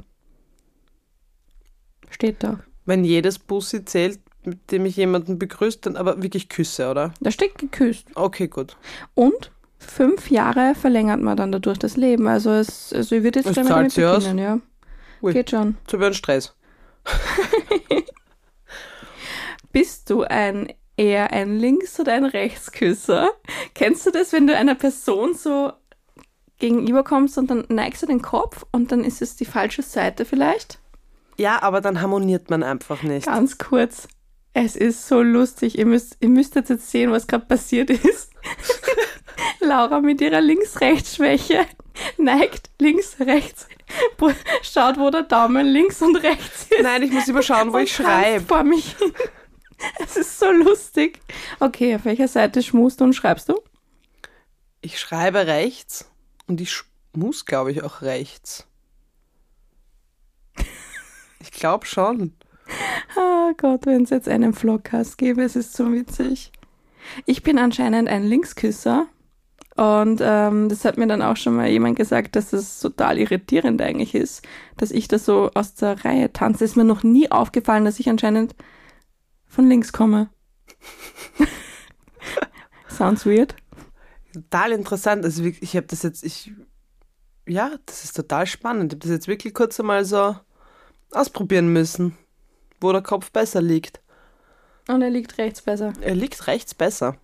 Steht 2.09 2.43
da. 2.43 2.59
Wenn 2.85 3.03
jedes 3.03 3.37
Bussi 3.37 3.83
zählt, 3.83 4.19
mit 4.45 4.71
dem 4.71 4.85
ich 4.85 4.95
jemanden 4.95 5.39
begrüßt, 5.39 5.85
dann 5.85 5.97
aber 5.97 6.21
wirklich 6.21 6.49
Küsse, 6.49 6.89
oder? 6.89 7.13
Da 7.19 7.31
steht 7.31 7.57
geküsst. 7.57 8.07
Okay, 8.15 8.47
gut. 8.47 8.77
Und 9.13 9.51
fünf 9.77 10.29
Jahre 10.29 10.75
verlängert 10.75 11.21
man 11.21 11.37
dann 11.37 11.51
dadurch 11.51 11.79
das 11.79 11.97
Leben. 11.97 12.27
Also 12.27 12.51
es 12.51 12.93
also 12.93 13.15
ich 13.15 13.23
würde 13.23 13.39
jetzt 13.39 13.53
gleich 13.53 13.67
damit 13.67 13.91
sich 13.91 14.05
aus. 14.05 14.23
beginnen, 14.23 14.39
ja. 14.39 14.59
Ui. 15.21 15.33
Geht 15.33 15.49
schon. 15.51 15.77
Zu 15.87 15.97
über 15.97 16.09
den 16.09 16.13
Stress. 16.13 16.55
Bist 19.71 20.09
du 20.09 20.23
ein 20.23 20.71
eher 20.97 21.31
ein 21.31 21.57
Links- 21.57 21.99
oder 21.99 22.13
ein 22.13 22.25
Rechtsküsser? 22.25 23.29
Kennst 23.73 24.05
du 24.05 24.11
das, 24.11 24.33
wenn 24.33 24.47
du 24.47 24.55
einer 24.55 24.75
Person 24.75 25.33
so 25.33 25.73
gegenüber 26.59 27.03
kommst 27.03 27.37
und 27.37 27.49
dann 27.49 27.65
neigst 27.69 28.03
du 28.03 28.07
den 28.07 28.21
Kopf 28.21 28.65
und 28.71 28.91
dann 28.91 29.03
ist 29.03 29.21
es 29.21 29.35
die 29.35 29.45
falsche 29.45 29.81
Seite 29.81 30.25
vielleicht? 30.25 30.79
Ja, 31.37 31.61
aber 31.61 31.81
dann 31.81 32.01
harmoniert 32.01 32.49
man 32.49 32.63
einfach 32.63 33.03
nicht. 33.03 33.25
Ganz 33.25 33.57
kurz. 33.57 34.07
Es 34.53 34.75
ist 34.75 35.07
so 35.07 35.21
lustig. 35.21 35.77
Ihr 35.79 35.85
müsst, 35.85 36.17
ihr 36.19 36.29
müsst 36.29 36.55
jetzt, 36.55 36.91
sehen, 36.91 37.11
was 37.11 37.27
gerade 37.27 37.45
passiert 37.45 37.89
ist. 37.89 38.31
Laura 39.59 39.99
mit 39.99 40.21
ihrer 40.21 40.41
Links-Rechts-Schwäche 40.41 41.65
neigt 42.17 42.69
links-rechts, 42.79 43.67
schaut, 44.61 44.97
wo 44.97 45.09
der 45.09 45.23
Daumen 45.23 45.67
links 45.67 46.01
und 46.01 46.15
rechts 46.17 46.67
ist. 46.69 46.81
Nein, 46.81 47.03
ich 47.03 47.11
muss 47.11 47.27
immer 47.27 47.41
schauen, 47.41 47.71
wo 47.73 47.77
ich 47.77 47.93
schreibe. 47.93 48.45
vor 48.45 48.63
mich 48.63 48.95
hin. 48.97 49.11
Es 49.99 50.17
ist 50.17 50.39
so 50.39 50.51
lustig. 50.51 51.19
Okay, 51.59 51.95
auf 51.95 52.05
welcher 52.05 52.27
Seite 52.27 52.61
schmust 52.61 53.01
du 53.01 53.05
und 53.05 53.13
schreibst 53.13 53.49
du? 53.49 53.61
Ich 54.81 54.99
schreibe 54.99 55.47
rechts 55.47 56.09
und 56.47 56.61
ich 56.61 56.83
muss, 57.13 57.45
glaube 57.45 57.71
ich, 57.71 57.83
auch 57.83 58.01
rechts. 58.01 58.67
Ich 61.41 61.51
glaube 61.51 61.85
schon. 61.85 62.33
Ah 63.15 63.51
Gott, 63.57 63.85
wenn 63.85 64.03
es 64.03 64.09
jetzt 64.09 64.29
einen 64.29 64.53
Vlogcast 64.53 65.17
gäbe, 65.17 65.43
es 65.43 65.55
ist 65.55 65.73
so 65.73 65.91
witzig. 65.91 66.51
Ich 67.25 67.43
bin 67.43 67.59
anscheinend 67.59 68.07
ein 68.07 68.23
Linksküsser 68.23 69.07
und 69.75 70.19
ähm, 70.23 70.69
das 70.69 70.85
hat 70.85 70.97
mir 70.97 71.05
dann 71.05 71.21
auch 71.21 71.35
schon 71.35 71.55
mal 71.55 71.67
jemand 71.67 71.97
gesagt, 71.97 72.35
dass 72.35 72.53
es 72.53 72.79
total 72.79 73.19
irritierend 73.19 73.81
eigentlich 73.81 74.15
ist, 74.15 74.47
dass 74.77 74.89
ich 74.91 75.07
da 75.07 75.19
so 75.19 75.51
aus 75.53 75.75
der 75.75 76.03
Reihe 76.05 76.31
tanze. 76.31 76.63
Ist 76.63 76.77
mir 76.77 76.85
noch 76.85 77.03
nie 77.03 77.29
aufgefallen, 77.29 77.85
dass 77.85 77.99
ich 77.99 78.09
anscheinend 78.09 78.55
von 79.53 79.69
links 79.69 79.93
komme. 79.93 80.29
Sounds 82.89 83.25
weird. 83.25 83.55
Total 84.33 84.71
interessant. 84.71 85.23
Also 85.23 85.43
ich 85.43 85.75
habe 85.75 85.85
das 85.85 86.01
jetzt, 86.01 86.23
ich, 86.23 86.51
ja, 87.47 87.71
das 87.85 88.03
ist 88.03 88.15
total 88.15 88.47
spannend. 88.47 88.93
Ich 88.93 88.97
habe 88.97 89.03
das 89.03 89.11
jetzt 89.11 89.27
wirklich 89.27 89.53
kurz 89.53 89.79
einmal 89.79 90.05
so 90.05 90.35
ausprobieren 91.11 91.71
müssen, 91.71 92.17
wo 92.81 92.91
der 92.91 93.03
Kopf 93.03 93.31
besser 93.31 93.61
liegt. 93.61 94.01
Und 94.87 95.03
er 95.03 95.11
liegt 95.11 95.37
rechts 95.37 95.61
besser. 95.61 95.93
Er 96.01 96.15
liegt 96.15 96.47
rechts 96.47 96.73
besser. 96.73 97.17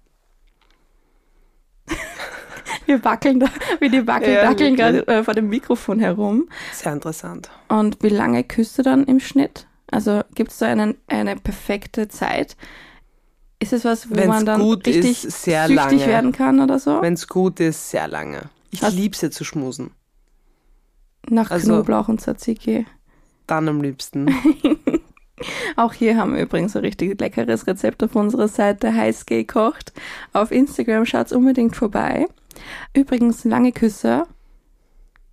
Wir 2.86 3.04
wackeln 3.04 3.40
da, 3.40 3.48
wie 3.80 3.90
die 3.90 4.06
Wackel, 4.06 4.34
Ja, 4.34 4.50
wackeln 4.50 4.76
gerade 4.76 5.08
äh, 5.08 5.24
vor 5.24 5.34
dem 5.34 5.50
Mikrofon 5.50 6.00
herum. 6.00 6.48
Sehr 6.74 6.94
interessant. 6.94 7.50
Und 7.68 8.02
wie 8.04 8.10
lange 8.10 8.44
küsst 8.44 8.78
du 8.78 8.84
dann 8.84 9.06
im 9.06 9.20
Schnitt? 9.20 9.68
Also 9.92 10.22
gibt 10.36 10.52
es 10.52 10.58
da 10.60 10.68
einen, 10.68 10.96
eine 11.08 11.36
perfekte 11.36 12.08
Zeit? 12.08 12.56
Ist 13.60 13.74
es 13.74 13.84
was, 13.84 14.10
wo 14.10 14.16
Wenn's 14.16 14.28
man 14.28 14.46
dann 14.46 14.62
gut 14.62 14.86
richtig 14.88 15.26
ist, 15.26 15.42
sehr 15.44 15.68
süchtig 15.68 15.86
lange. 16.00 16.08
werden 16.08 16.32
kann 16.32 16.60
oder 16.62 16.80
so? 16.80 17.02
Wenn 17.02 17.14
es 17.16 17.28
gut 17.28 17.60
ist, 17.60 17.90
sehr 17.90 18.08
lange. 18.08 18.44
Ich 18.72 18.82
Hast- 18.84 18.94
lieb's 18.96 19.22
ja 19.22 19.32
zu 19.32 19.44
schmusen. 19.44 19.92
Nach 21.30 21.52
also- 21.52 21.74
Knoblauch 21.74 22.08
und 22.08 22.22
Tzatziki. 22.22 22.86
Dann 23.48 23.68
am 23.68 23.82
liebsten. 23.82 24.30
Auch 25.76 25.94
hier 25.94 26.18
haben 26.18 26.36
wir 26.36 26.44
übrigens 26.44 26.76
ein 26.76 26.82
richtig 26.84 27.20
leckeres 27.20 27.66
Rezept 27.66 28.04
auf 28.04 28.16
unserer 28.16 28.48
Seite 28.48 28.94
heiß 28.94 29.26
gekocht. 29.26 29.94
Auf 30.34 30.52
Instagram 30.52 31.06
schaut's 31.06 31.32
unbedingt 31.32 31.76
vorbei. 31.76 32.28
Übrigens 32.94 33.46
lange 33.46 33.72
Küsse. 33.72 34.26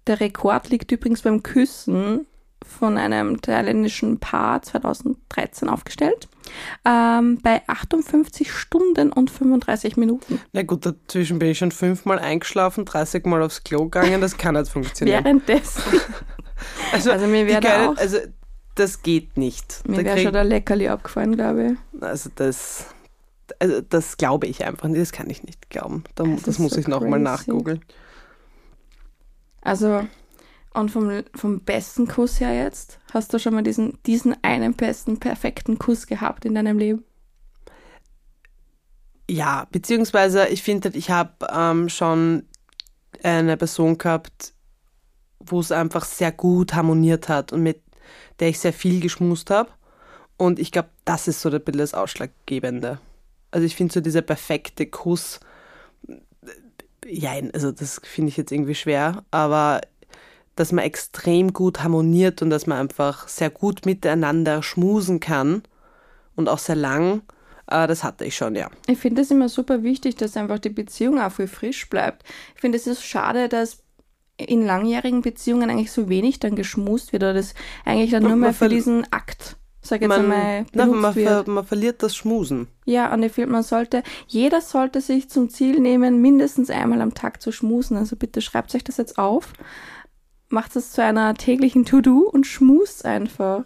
Der 0.07 0.21
Rekord 0.21 0.71
liegt 0.71 0.93
übrigens 0.93 1.23
beim 1.23 1.43
Küssen 1.43 2.27
von 2.65 2.97
einem 2.99 3.41
thailändischen 3.41 4.19
Paar 4.19 4.63
2013 4.63 5.69
aufgestellt. 5.69 6.29
Ähm, 6.85 7.39
bei 7.43 7.63
58 7.69 8.51
Stunden 8.53 9.13
und 9.13 9.31
35 9.31 9.97
Minuten. 9.97 10.41
Na 10.53 10.63
gut, 10.63 10.87
dazwischen 10.87 11.39
bin 11.39 11.51
ich 11.51 11.59
schon 11.59 11.73
fünfmal 11.73 12.19
eingeschlafen, 12.19 12.85
30 12.85 13.25
Mal 13.27 13.43
aufs 13.43 13.65
Klo 13.65 13.85
gegangen, 13.85 14.21
das 14.21 14.37
kann 14.37 14.55
nicht 14.55 14.71
funktionieren. 14.71 15.25
Währenddessen. 15.25 15.83
Also, 16.91 17.11
Also 17.13 17.27
mir 17.27 17.47
wäre 17.47 17.61
da 17.61 17.89
auch, 17.91 17.97
also 17.99 18.17
das 18.77 19.03
geht 19.03 19.37
nicht. 19.37 19.87
mir 19.87 20.03
wäre 20.05 20.19
schon 20.19 20.33
der 20.33 20.43
Leckerli 20.45 20.89
abgefallen, 20.89 21.37
glaube 21.37 21.77
ich. 21.93 22.03
also 22.03 22.31
das, 22.35 22.87
also 23.59 23.83
das 23.83 24.17
glaube 24.17 24.47
ich 24.47 24.65
einfach 24.65 24.89
nicht, 24.89 25.03
das 25.03 25.13
kann 25.13 25.29
ich 25.29 25.43
nicht 25.43 25.69
glauben. 25.69 26.05
Da, 26.15 26.25
Das 26.25 26.43
das 26.45 26.59
muss 26.59 26.73
so 26.73 26.81
ich 26.81 26.89
nochmal 26.89 27.19
nachgoogeln. 27.21 27.83
Also, 29.61 30.07
und 30.77 30.91
vom, 30.91 31.23
vom 31.35 31.61
besten 31.61 32.07
Kuss 32.07 32.41
her 32.41 32.55
jetzt, 32.55 32.99
hast 33.13 33.33
du 33.33 33.39
schon 33.39 33.55
mal 33.55 33.63
diesen, 33.63 33.99
diesen 34.05 34.37
einen 34.43 34.75
besten, 34.75 35.19
perfekten 35.19 35.79
Kuss 35.79 36.07
gehabt 36.07 36.45
in 36.45 36.55
deinem 36.55 36.79
Leben? 36.79 37.05
Ja, 39.29 39.67
beziehungsweise 39.73 40.47
ich 40.49 40.63
finde, 40.63 40.91
ich 40.91 41.11
habe 41.11 41.47
ähm, 41.51 41.89
schon 41.89 42.45
eine 43.23 43.57
Person 43.57 43.99
gehabt, 43.99 44.53
wo 45.41 45.61
es 45.61 45.73
einfach 45.73 46.05
sehr 46.05 46.31
gut 46.31 46.75
harmoniert 46.75 47.29
hat 47.29 47.53
und 47.53 47.63
mit 47.63 47.83
der 48.39 48.49
ich 48.49 48.59
sehr 48.59 48.73
viel 48.73 49.01
geschmust 49.01 49.51
habe. 49.51 49.71
Und 50.37 50.59
ich 50.59 50.71
glaube, 50.71 50.91
das 51.05 51.27
ist 51.27 51.41
so 51.41 51.49
ein 51.49 51.61
bisschen 51.61 51.79
das 51.79 51.95
Ausschlaggebende. 51.95 53.01
Also 53.51 53.67
ich 53.67 53.75
finde 53.75 53.95
so 53.95 54.01
dieser 54.01 54.23
perfekte 54.23 54.87
Kuss, 54.87 55.41
ja, 57.07 57.33
also 57.55 57.73
das 57.73 58.01
finde 58.05 58.29
ich 58.29 58.37
jetzt 58.37 58.53
irgendwie 58.53 58.75
schwer, 58.75 59.25
aber 59.31 59.81
dass 60.57 60.73
man 60.73 60.85
extrem 60.85 61.53
gut 61.53 61.83
harmoniert 61.83 62.43
und 62.43 62.51
dass 62.51 62.67
man 62.67 62.79
einfach 62.79 63.29
sehr 63.29 63.51
gut 63.51 63.87
miteinander 63.87 64.63
schmusen 64.63 65.21
kann 65.21 65.63
und 66.35 66.49
auch 66.49 66.59
sehr 66.59 66.77
lang, 66.77 67.23
äh, 67.69 67.87
das 67.87 68.03
hatte 68.03 68.25
ich 68.25 68.37
schon, 68.37 68.57
ja. 68.57 68.71
Ich 68.89 68.99
finde 68.99 69.23
es 69.23 69.31
immer 69.31 69.49
super 69.49 69.83
wichtig, 69.83 70.17
dass 70.17 70.37
einfach 70.37 70.59
die 70.59 70.71
Beziehung 70.71 71.21
auch 71.21 71.33
viel 71.33 71.47
frisch 71.47 71.89
bleibt. 71.89 72.25
Ich 72.55 72.61
finde 72.61 72.79
es 72.79 72.87
ist 72.87 73.05
schade, 73.05 73.49
dass 73.49 73.83
in 74.39 74.65
langjährigen 74.65 75.23
Beziehungen 75.23 75.71
eigentlich 75.71 75.93
so 75.93 76.09
wenig 76.09 76.41
dann 76.41 76.57
geschmust 76.57 77.13
wird 77.13 77.23
oder 77.23 77.35
das 77.35 77.55
eigentlich 77.85 78.11
dann 78.11 78.23
nur 78.23 78.37
mehr 78.37 78.53
für 78.53 78.69
diesen 78.69 79.11
Akt, 79.11 79.57
sag 79.81 80.03
jetzt 80.03 80.09
man, 80.09 80.21
einmal, 80.21 80.67
na, 80.73 80.87
man, 80.87 81.15
wird. 81.15 81.27
ver, 81.27 81.51
man 81.51 81.65
verliert 81.65 82.03
das 82.03 82.15
Schmusen. 82.15 82.69
Ja, 82.85 83.13
und 83.15 83.23
ich 83.23 83.33
finde, 83.33 83.53
man 83.53 83.63
sollte, 83.63 84.03
jeder 84.27 84.61
sollte 84.61 85.01
sich 85.01 85.31
zum 85.31 85.49
Ziel 85.49 85.81
nehmen, 85.81 86.21
mindestens 86.21 86.69
einmal 86.69 87.01
am 87.01 87.15
Tag 87.15 87.41
zu 87.41 87.51
schmusen. 87.51 87.97
Also 87.97 88.17
bitte 88.17 88.43
schreibt 88.43 88.75
euch 88.75 88.85
das 88.85 88.99
jetzt 88.99 89.19
auf. 89.19 89.55
Macht 90.49 90.77
es 90.77 90.93
zu 90.93 91.03
einer 91.03 91.35
täglichen 91.35 91.85
To-Do 91.85 92.29
und 92.33 92.47
schmust 92.47 93.05
einfach. 93.05 93.65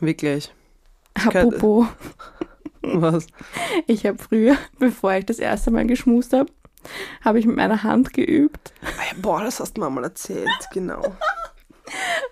Wirklich. 0.00 0.52
kann- 1.14 1.48
Apropos, 1.48 1.86
Was? 2.82 3.26
ich 3.86 4.06
habe 4.06 4.18
früher, 4.18 4.56
bevor 4.78 5.14
ich 5.14 5.26
das 5.26 5.38
erste 5.38 5.70
Mal 5.70 5.86
geschmust 5.86 6.32
habe, 6.32 6.50
habe 7.24 7.38
ich 7.38 7.46
mit 7.46 7.56
meiner 7.56 7.82
Hand 7.82 8.12
geübt. 8.14 8.72
Ah 8.82 9.14
Boah, 9.20 9.42
das 9.42 9.58
hast 9.60 9.76
du 9.76 9.80
mir 9.80 9.90
mal 9.90 10.04
erzählt, 10.04 10.48
genau. 10.72 11.02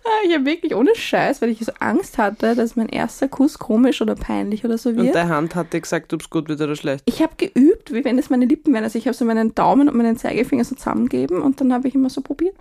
Ah, 0.06 0.26
Ich 0.26 0.34
habe 0.34 0.44
wirklich 0.46 0.74
ohne 0.74 0.94
Scheiß, 0.96 1.40
weil 1.40 1.48
ich 1.50 1.60
so 1.60 1.70
Angst 1.78 2.18
hatte, 2.18 2.56
dass 2.56 2.74
mein 2.74 2.88
erster 2.88 3.28
Kuss 3.28 3.56
komisch 3.58 4.02
oder 4.02 4.16
peinlich 4.16 4.64
oder 4.64 4.76
so 4.78 4.88
Und 4.90 4.96
wird. 4.96 5.14
deine 5.14 5.30
Hand 5.30 5.54
hat 5.54 5.72
dir 5.72 5.80
gesagt, 5.80 6.12
ob 6.12 6.22
es 6.22 6.28
gut 6.28 6.48
wird 6.48 6.60
oder 6.60 6.74
schlecht. 6.74 7.04
Ich 7.06 7.22
habe 7.22 7.34
geübt, 7.36 7.92
wie 7.94 8.04
wenn 8.04 8.18
es 8.18 8.30
meine 8.30 8.46
Lippen 8.46 8.74
wären. 8.74 8.82
Also 8.82 8.98
ich 8.98 9.06
habe 9.06 9.16
so 9.16 9.24
meinen 9.24 9.54
Daumen 9.54 9.88
und 9.88 9.96
meinen 9.96 10.16
Zeigefinger 10.16 10.64
so 10.64 10.74
zusammengegeben 10.74 11.40
und 11.40 11.60
dann 11.60 11.72
habe 11.72 11.86
ich 11.86 11.94
immer 11.94 12.10
so 12.10 12.20
probiert. 12.20 12.56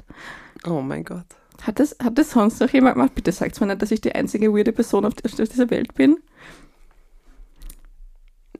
Oh 0.65 0.81
mein 0.81 1.03
Gott. 1.03 1.25
Hat 1.61 1.79
das, 1.79 1.95
hat 2.01 2.17
das 2.17 2.31
sonst 2.31 2.59
noch 2.59 2.69
jemand 2.69 2.95
gemacht? 2.95 3.15
Bitte 3.15 3.31
sagt 3.31 3.59
mir 3.61 3.67
nicht, 3.67 3.81
dass 3.81 3.91
ich 3.91 4.01
die 4.01 4.13
einzige 4.13 4.53
weirde 4.53 4.71
Person 4.71 5.05
auf, 5.05 5.13
auf 5.23 5.31
dieser 5.31 5.69
Welt 5.69 5.93
bin. 5.93 6.17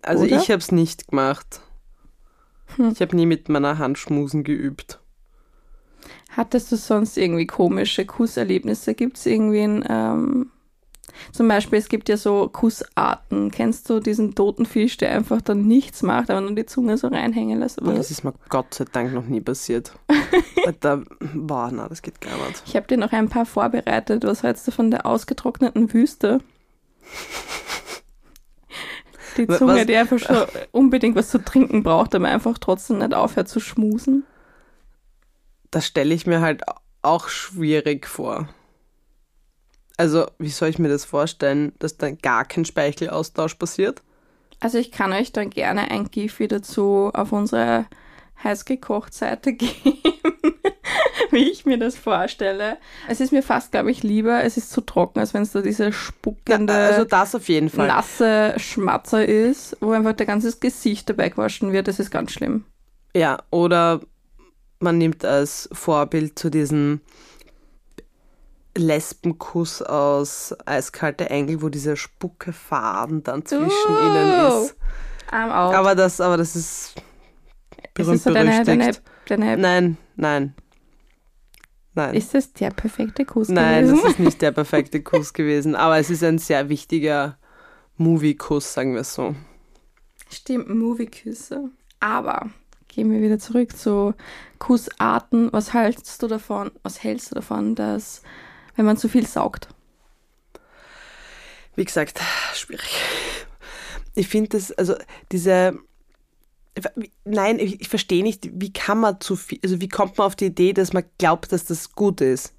Also 0.01 0.25
Oder? 0.25 0.37
ich 0.37 0.49
habe 0.49 0.59
es 0.59 0.71
nicht 0.71 1.07
gemacht. 1.09 1.61
Hm. 2.75 2.91
Ich 2.93 3.01
habe 3.01 3.15
nie 3.15 3.25
mit 3.25 3.49
meiner 3.49 3.77
Hand 3.77 3.97
schmusen 3.97 4.43
geübt. 4.43 4.99
Hattest 6.29 6.71
du 6.71 6.75
sonst 6.77 7.17
irgendwie 7.17 7.45
komische 7.45 8.05
Kusserlebnisse? 8.05 8.95
Gibt 8.95 9.17
es 9.17 9.25
irgendwie 9.25 9.61
ein, 9.61 9.85
ähm, 9.87 10.51
Zum 11.31 11.47
Beispiel, 11.47 11.79
es 11.79 11.89
gibt 11.89 12.09
ja 12.09 12.17
so 12.17 12.47
Kussarten. 12.47 13.51
Kennst 13.51 13.89
du 13.89 13.99
diesen 13.99 14.35
toten 14.35 14.65
Fisch, 14.65 14.97
der 14.97 15.11
einfach 15.11 15.41
dann 15.41 15.65
nichts 15.67 16.01
macht, 16.01 16.29
aber 16.29 16.41
nur 16.41 16.55
die 16.55 16.65
Zunge 16.65 16.97
so 16.97 17.07
reinhängen 17.07 17.59
lässt? 17.59 17.79
Und 17.79 17.95
das 17.97 18.11
ist 18.11 18.23
mir 18.23 18.33
Gott 18.49 18.73
sei 18.73 18.85
Dank 18.91 19.13
noch 19.13 19.25
nie 19.25 19.41
passiert. 19.41 19.93
da, 20.81 21.01
boah, 21.33 21.69
na, 21.71 21.87
das 21.87 22.01
geht 22.01 22.21
gar 22.21 22.35
nicht. 22.47 22.63
Ich 22.65 22.75
habe 22.75 22.87
dir 22.87 22.97
noch 22.97 23.11
ein 23.11 23.29
paar 23.29 23.45
vorbereitet. 23.45 24.23
Was 24.23 24.43
hältst 24.43 24.67
du 24.67 24.71
von 24.71 24.91
der 24.91 25.05
ausgetrockneten 25.05 25.93
Wüste? 25.93 26.39
Die 29.37 29.47
Zunge, 29.47 29.77
was? 29.77 29.85
die 29.87 29.95
einfach 29.95 30.19
schon 30.19 30.37
unbedingt 30.71 31.15
was 31.15 31.29
zu 31.29 31.43
trinken 31.43 31.83
braucht, 31.83 32.13
aber 32.13 32.27
einfach 32.27 32.57
trotzdem 32.57 32.99
nicht 32.99 33.13
aufhört 33.13 33.49
zu 33.49 33.59
schmusen. 33.59 34.25
Das 35.71 35.87
stelle 35.87 36.13
ich 36.13 36.27
mir 36.27 36.41
halt 36.41 36.61
auch 37.01 37.27
schwierig 37.29 38.07
vor. 38.07 38.47
Also, 39.97 40.25
wie 40.39 40.49
soll 40.49 40.69
ich 40.69 40.79
mir 40.79 40.89
das 40.89 41.05
vorstellen, 41.05 41.73
dass 41.79 41.97
dann 41.97 42.17
gar 42.17 42.45
kein 42.45 42.65
Speichelaustausch 42.65 43.55
passiert? 43.55 44.01
Also, 44.59 44.77
ich 44.77 44.91
kann 44.91 45.13
euch 45.13 45.31
dann 45.31 45.49
gerne 45.49 45.91
ein 45.91 46.09
GIF 46.09 46.39
wieder 46.39 46.59
dazu 46.59 47.11
auf 47.13 47.31
unsere 47.31 47.85
heißgekocht-Seite 48.43 49.53
geben, 49.53 50.01
wie 51.31 51.49
ich 51.49 51.65
mir 51.65 51.77
das 51.77 51.95
vorstelle. 51.95 52.77
Es 53.07 53.19
ist 53.19 53.31
mir 53.31 53.43
fast, 53.43 53.71
glaube 53.71 53.91
ich, 53.91 54.03
lieber, 54.03 54.43
es 54.43 54.57
ist 54.57 54.71
zu 54.71 54.81
trocken, 54.81 55.19
als 55.19 55.33
wenn 55.33 55.43
es 55.43 55.51
da 55.51 55.61
diese 55.61 55.93
spuckende, 55.93 56.73
ja, 56.73 56.87
also 56.87 57.05
das 57.05 57.35
auf 57.35 57.47
jeden 57.47 57.69
Fall. 57.69 57.87
nasse 57.87 58.55
Schmatzer 58.57 59.25
ist, 59.25 59.77
wo 59.79 59.91
einfach 59.91 60.13
der 60.13 60.25
ganze 60.25 60.57
Gesicht 60.57 61.09
dabei 61.09 61.29
gewaschen 61.29 61.71
wird. 61.71 61.87
Das 61.87 61.99
ist 61.99 62.11
ganz 62.11 62.31
schlimm. 62.31 62.65
Ja, 63.15 63.43
oder 63.51 64.01
man 64.79 64.97
nimmt 64.97 65.23
als 65.23 65.69
Vorbild 65.71 66.37
zu 66.37 66.49
diesem 66.49 67.01
Lesbenkuss 68.75 69.81
aus 69.81 70.55
Eiskalte 70.65 71.29
Engel, 71.29 71.61
wo 71.61 71.69
dieser 71.69 71.95
Spuckefaden 71.95 73.23
dann 73.23 73.45
zwischen 73.45 73.67
uh, 73.67 74.07
ihnen 74.07 74.63
ist. 74.63 74.75
Aber 75.31 75.95
das, 75.95 76.21
aber 76.21 76.37
das 76.37 76.55
ist 76.55 76.95
berühmt 77.93 78.15
ist 78.15 78.23
so 78.23 78.33
deine, 78.33 78.63
deine, 78.63 78.91
deine 79.27 79.57
Nein, 79.57 79.97
nein. 80.15 80.53
Nein. 81.95 82.15
Ist 82.15 82.33
das 82.33 82.51
der 82.53 82.71
perfekte 82.71 83.23
Kuss 83.23 83.49
nein, 83.49 83.85
gewesen? 83.85 83.95
Nein, 83.95 84.03
das 84.03 84.11
ist 84.13 84.19
nicht 84.19 84.41
der 84.41 84.51
perfekte 84.53 85.03
Kuss 85.03 85.33
gewesen. 85.33 85.75
Aber 85.75 85.97
es 85.97 86.09
ist 86.09 86.23
ein 86.23 86.39
sehr 86.39 86.69
wichtiger 86.69 87.37
Movie-Kuss, 87.97 88.73
sagen 88.73 88.95
wir 88.95 89.03
so. 89.03 89.35
Stimmt, 90.29 90.69
Movie-Küsse. 90.69 91.69
Aber 91.99 92.49
gehen 92.87 93.11
wir 93.11 93.21
wieder 93.21 93.37
zurück 93.37 93.77
zu 93.77 94.15
Kussarten. 94.57 95.53
Was 95.53 95.73
hältst 95.73 96.21
du 96.23 96.27
davon? 96.27 96.71
Was 96.81 97.03
hältst 97.03 97.31
du 97.31 97.35
davon, 97.35 97.75
dass 97.75 98.23
wenn 98.75 98.85
man 98.85 98.97
zu 98.97 99.07
viel 99.07 99.25
saugt? 99.25 99.69
Wie 101.75 101.85
gesagt, 101.85 102.19
schwierig. 102.53 102.95
Ich 104.15 104.27
finde 104.27 104.49
das, 104.49 104.71
also 104.71 104.95
diese, 105.31 105.79
nein, 107.25 107.59
ich, 107.59 107.81
ich 107.81 107.89
verstehe 107.89 108.23
nicht, 108.23 108.49
wie 108.53 108.71
kann 108.71 108.99
man 108.99 109.19
zu 109.19 109.35
viel, 109.35 109.59
also 109.63 109.81
wie 109.81 109.89
kommt 109.89 110.17
man 110.17 110.27
auf 110.27 110.35
die 110.35 110.45
Idee, 110.45 110.73
dass 110.73 110.93
man 110.93 111.03
glaubt, 111.17 111.51
dass 111.51 111.65
das 111.65 111.93
gut 111.93 112.21
ist? 112.21 112.53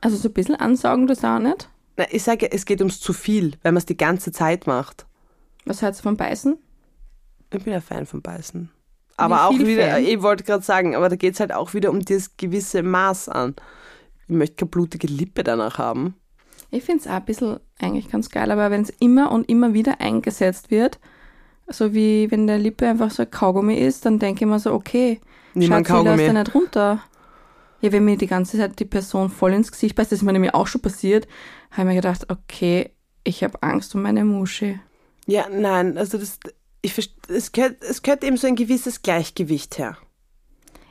Also 0.00 0.16
so 0.16 0.28
ein 0.28 0.34
bisschen 0.34 0.54
ansaugen, 0.54 1.06
das 1.06 1.24
auch 1.24 1.38
nicht? 1.38 1.68
Nein, 1.96 2.08
ich 2.10 2.22
sage, 2.22 2.52
es 2.52 2.66
geht 2.66 2.80
ums 2.80 3.00
zu 3.00 3.12
viel, 3.12 3.52
weil 3.62 3.72
man 3.72 3.78
es 3.78 3.86
die 3.86 3.96
ganze 3.96 4.30
Zeit 4.30 4.66
macht. 4.66 5.06
Was 5.64 5.82
hältst 5.82 6.00
du 6.00 6.04
vom 6.04 6.16
Beißen? 6.16 6.56
Ich 7.52 7.64
bin 7.64 7.72
ein 7.72 7.82
Fan 7.82 8.06
vom 8.06 8.22
Beißen. 8.22 8.70
Aber 9.16 9.46
auch 9.46 9.58
wieder, 9.58 9.90
Fan? 9.90 10.04
ich 10.04 10.20
wollte 10.20 10.44
gerade 10.44 10.62
sagen, 10.62 10.94
aber 10.94 11.08
da 11.08 11.16
geht 11.16 11.34
es 11.34 11.40
halt 11.40 11.52
auch 11.52 11.74
wieder 11.74 11.90
um 11.90 12.00
das 12.00 12.36
gewisse 12.36 12.82
Maß 12.82 13.28
an. 13.28 13.56
Ich 14.28 14.34
möchte 14.34 14.56
keine 14.56 14.70
blutige 14.70 15.06
Lippe 15.06 15.44
danach 15.44 15.78
haben. 15.78 16.14
Ich 16.70 16.84
finde 16.84 17.00
es 17.00 17.06
auch 17.06 17.12
ein 17.12 17.24
bisschen 17.24 17.60
eigentlich 17.78 18.10
ganz 18.10 18.30
geil, 18.30 18.50
aber 18.50 18.70
wenn 18.70 18.82
es 18.82 18.90
immer 18.98 19.30
und 19.30 19.48
immer 19.48 19.72
wieder 19.72 20.00
eingesetzt 20.00 20.70
wird, 20.70 20.98
so 21.68 21.94
wie 21.94 22.30
wenn 22.30 22.46
der 22.46 22.58
Lippe 22.58 22.88
einfach 22.88 23.10
so 23.10 23.22
ein 23.22 23.30
Kaugummi 23.30 23.76
ist, 23.76 24.04
dann 24.04 24.18
denke 24.18 24.44
ich 24.44 24.50
mir 24.50 24.58
so, 24.58 24.72
okay, 24.72 25.20
Niemand 25.54 25.86
Schatzi, 25.86 26.04
lass 26.04 26.20
da 26.20 26.32
nicht 26.32 26.54
runter. 26.54 27.02
Ja, 27.80 27.92
wenn 27.92 28.04
mir 28.04 28.16
die 28.16 28.26
ganze 28.26 28.56
Zeit 28.56 28.78
die 28.78 28.84
Person 28.84 29.30
voll 29.30 29.52
ins 29.52 29.70
Gesicht 29.70 29.94
beißt, 29.94 30.12
das 30.12 30.20
ist 30.20 30.24
mir 30.24 30.32
nämlich 30.32 30.54
auch 30.54 30.66
schon 30.66 30.80
passiert, 30.80 31.26
habe 31.70 31.82
ich 31.82 31.94
mir 31.94 31.94
gedacht, 31.96 32.30
okay, 32.30 32.90
ich 33.24 33.42
habe 33.44 33.62
Angst 33.62 33.94
um 33.94 34.02
meine 34.02 34.24
Muschi. 34.24 34.78
Ja, 35.26 35.48
nein, 35.48 35.98
also 35.98 36.18
das, 36.18 36.38
ich, 36.82 36.96
es, 37.28 37.52
gehört, 37.52 37.82
es 37.82 38.02
gehört 38.02 38.24
eben 38.24 38.36
so 38.36 38.46
ein 38.46 38.56
gewisses 38.56 39.02
Gleichgewicht 39.02 39.78
her. 39.78 39.96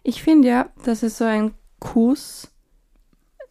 Ich 0.03 0.21
finde 0.21 0.47
ja, 0.47 0.69
dass 0.83 1.03
es 1.03 1.17
so 1.17 1.23
ein 1.23 1.53
Kuss 1.79 2.51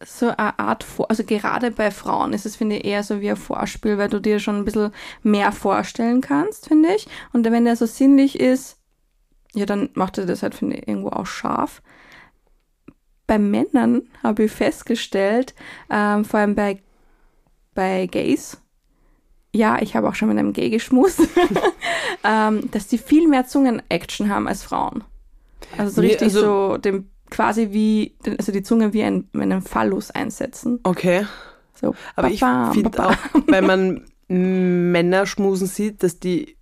so 0.05 0.27
eine 0.27 0.59
Art, 0.59 0.83
Vor 0.83 1.09
also 1.09 1.23
gerade 1.23 1.71
bei 1.71 1.91
Frauen 1.91 2.33
ist 2.33 2.45
es, 2.45 2.55
finde 2.55 2.77
ich, 2.77 2.85
eher 2.85 3.03
so 3.03 3.21
wie 3.21 3.29
ein 3.29 3.35
Vorspiel, 3.35 3.97
weil 3.97 4.09
du 4.09 4.19
dir 4.19 4.39
schon 4.39 4.57
ein 4.57 4.65
bisschen 4.65 4.91
mehr 5.23 5.51
vorstellen 5.51 6.21
kannst, 6.21 6.67
finde 6.67 6.93
ich. 6.95 7.07
Und 7.33 7.45
wenn 7.45 7.65
der 7.65 7.75
so 7.75 7.85
sinnlich 7.85 8.39
ist, 8.39 8.77
ja, 9.53 9.65
dann 9.65 9.89
macht 9.93 10.17
er 10.17 10.25
das 10.25 10.43
halt, 10.43 10.55
finde 10.55 10.77
ich, 10.77 10.87
irgendwo 10.87 11.09
auch 11.09 11.25
scharf. 11.25 11.81
Bei 13.27 13.39
Männern 13.39 14.03
habe 14.21 14.43
ich 14.43 14.51
festgestellt, 14.51 15.55
ähm, 15.89 16.25
vor 16.25 16.39
allem 16.39 16.55
bei, 16.55 16.79
bei 17.73 18.05
Gays, 18.05 18.61
ja, 19.53 19.81
ich 19.81 19.95
habe 19.95 20.09
auch 20.09 20.15
schon 20.15 20.27
mit 20.27 20.37
einem 20.37 20.53
Gay 20.53 20.69
geschmust, 20.69 21.21
ähm, 22.23 22.69
dass 22.71 22.87
die 22.87 22.97
viel 22.97 23.27
mehr 23.27 23.47
Zungen-Action 23.47 24.29
haben 24.29 24.47
als 24.47 24.63
Frauen. 24.63 25.03
Also 25.77 25.95
so 25.95 26.01
richtig 26.01 26.35
also, 26.35 26.71
so 26.73 26.77
dem 26.77 27.09
quasi 27.35 27.73
wie, 27.73 28.15
also 28.37 28.53
die 28.53 28.63
Zunge 28.63 28.93
wie 28.93 29.03
ein, 29.03 29.27
einen 29.33 29.61
Phallus 29.61 30.09
einsetzen. 30.09 30.79
Okay. 30.83 31.27
So, 31.73 31.93
Aber 32.15 32.29
ich 32.29 32.39
finde 32.39 33.05
auch, 33.05 33.15
wenn 33.47 33.65
man 33.65 34.05
Männer 34.29 35.25
schmusen 35.25 35.67
sieht, 35.67 36.01
dass 36.01 36.17
die 36.21 36.55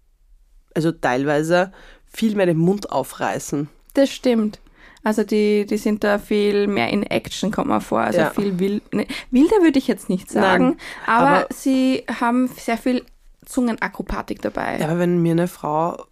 also 0.74 0.92
teilweise 0.92 1.72
viel 2.12 2.36
mehr 2.36 2.48
den 2.48 2.58
Mund 2.58 2.92
aufreißen. 2.92 3.70
Das 3.94 4.10
stimmt. 4.10 4.60
Also 5.04 5.24
die, 5.24 5.68
die 5.68 5.78
sind 5.78 6.04
da 6.04 6.18
viel 6.18 6.66
mehr 6.66 6.90
in 6.90 7.04
Action, 7.04 7.52
kommt 7.52 7.68
man 7.68 7.82
vor. 7.82 8.00
Also 8.00 8.22
ja. 8.22 8.30
viel 8.32 8.58
wild, 8.58 8.94
ne, 8.96 9.06
wilder 9.30 9.58
würde 9.62 9.78
ich 9.78 9.88
jetzt 9.88 10.10
nicht 10.10 10.32
sagen, 10.32 10.66
Nein, 10.66 10.78
aber, 11.06 11.28
aber, 11.28 11.48
sie 11.54 12.04
haben 12.20 12.48
sehr 12.48 12.78
viel 12.78 13.06
Zungenakrobatik 13.46 14.42
dabei. 14.42 14.80
Ja, 14.80 14.88
aber 14.88 14.98
wenn 14.98 15.22
mir 15.22 15.34
eine 15.34 15.48
Frau 15.48 16.04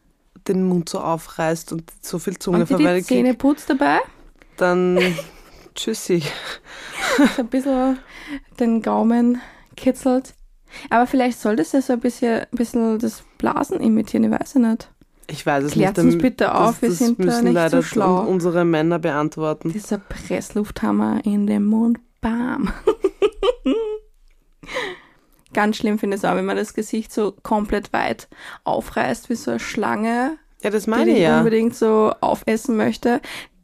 den 0.48 0.66
Mund 0.66 0.88
so 0.90 1.00
aufreißt 1.00 1.72
und 1.72 1.92
so 2.02 2.20
viel 2.20 2.38
Zunge 2.38 2.60
und 2.60 2.70
die 2.70 2.76
verwendet. 2.76 3.10
Die 3.10 3.16
Zähne 3.16 3.34
putzt 3.34 3.68
dabei? 3.68 4.00
Dann 4.62 5.00
tschüssi. 5.76 6.22
ein 7.38 7.48
bisschen 7.48 7.98
den 8.60 8.84
Gaumen 8.84 9.42
kitzelt. 9.76 10.36
Aber 10.92 11.08
vielleicht 11.08 11.40
soll 11.40 11.56
das 11.56 11.72
ja 11.72 11.82
so 11.82 11.94
ein 11.94 12.00
bisschen, 12.00 12.42
ein 12.42 12.48
bisschen 12.52 13.00
das 13.00 13.24
Blasen 13.40 13.80
imitieren, 13.80 14.26
ich 14.26 14.40
weiß 14.40 14.56
nicht. 14.56 14.92
Ich 15.26 15.46
weiß 15.48 15.64
es 15.64 15.72
Klärt 15.72 15.98
nicht. 15.98 16.14
uns 16.14 16.22
bitte 16.22 16.54
auf, 16.54 16.80
das, 16.80 16.82
wir 16.82 16.92
sind 16.92 17.18
müssen 17.18 17.32
da 17.32 17.42
nicht 17.42 17.54
leider 17.54 17.82
so 17.82 17.88
schlau. 17.88 18.22
unsere 18.22 18.64
Männer 18.64 19.00
beantworten. 19.00 19.72
Dieser 19.72 19.98
Presslufthammer 19.98 21.22
in 21.24 21.48
den 21.48 21.66
Mund, 21.66 21.98
bam. 22.22 22.72
Ganz 25.54 25.78
schlimm 25.78 25.98
finde 25.98 26.18
ich 26.18 26.24
es 26.24 26.30
auch, 26.30 26.36
wenn 26.36 26.46
man 26.46 26.56
das 26.56 26.76
Gesicht 26.76 27.12
so 27.12 27.34
komplett 27.44 27.92
weit 27.94 28.28
aufreißt, 28.64 29.30
wie 29.30 29.36
so 29.36 29.52
eine 29.52 29.60
Schlange. 29.60 30.38
Ja, 30.64 30.70
das 30.70 30.86
meine 30.86 31.06
die 31.06 31.12
ich 31.12 31.24
ja. 31.24 31.40
unbedingt 31.40 31.76
so 31.76 32.14
aufessen 32.22 32.78
möchte. 32.78 33.20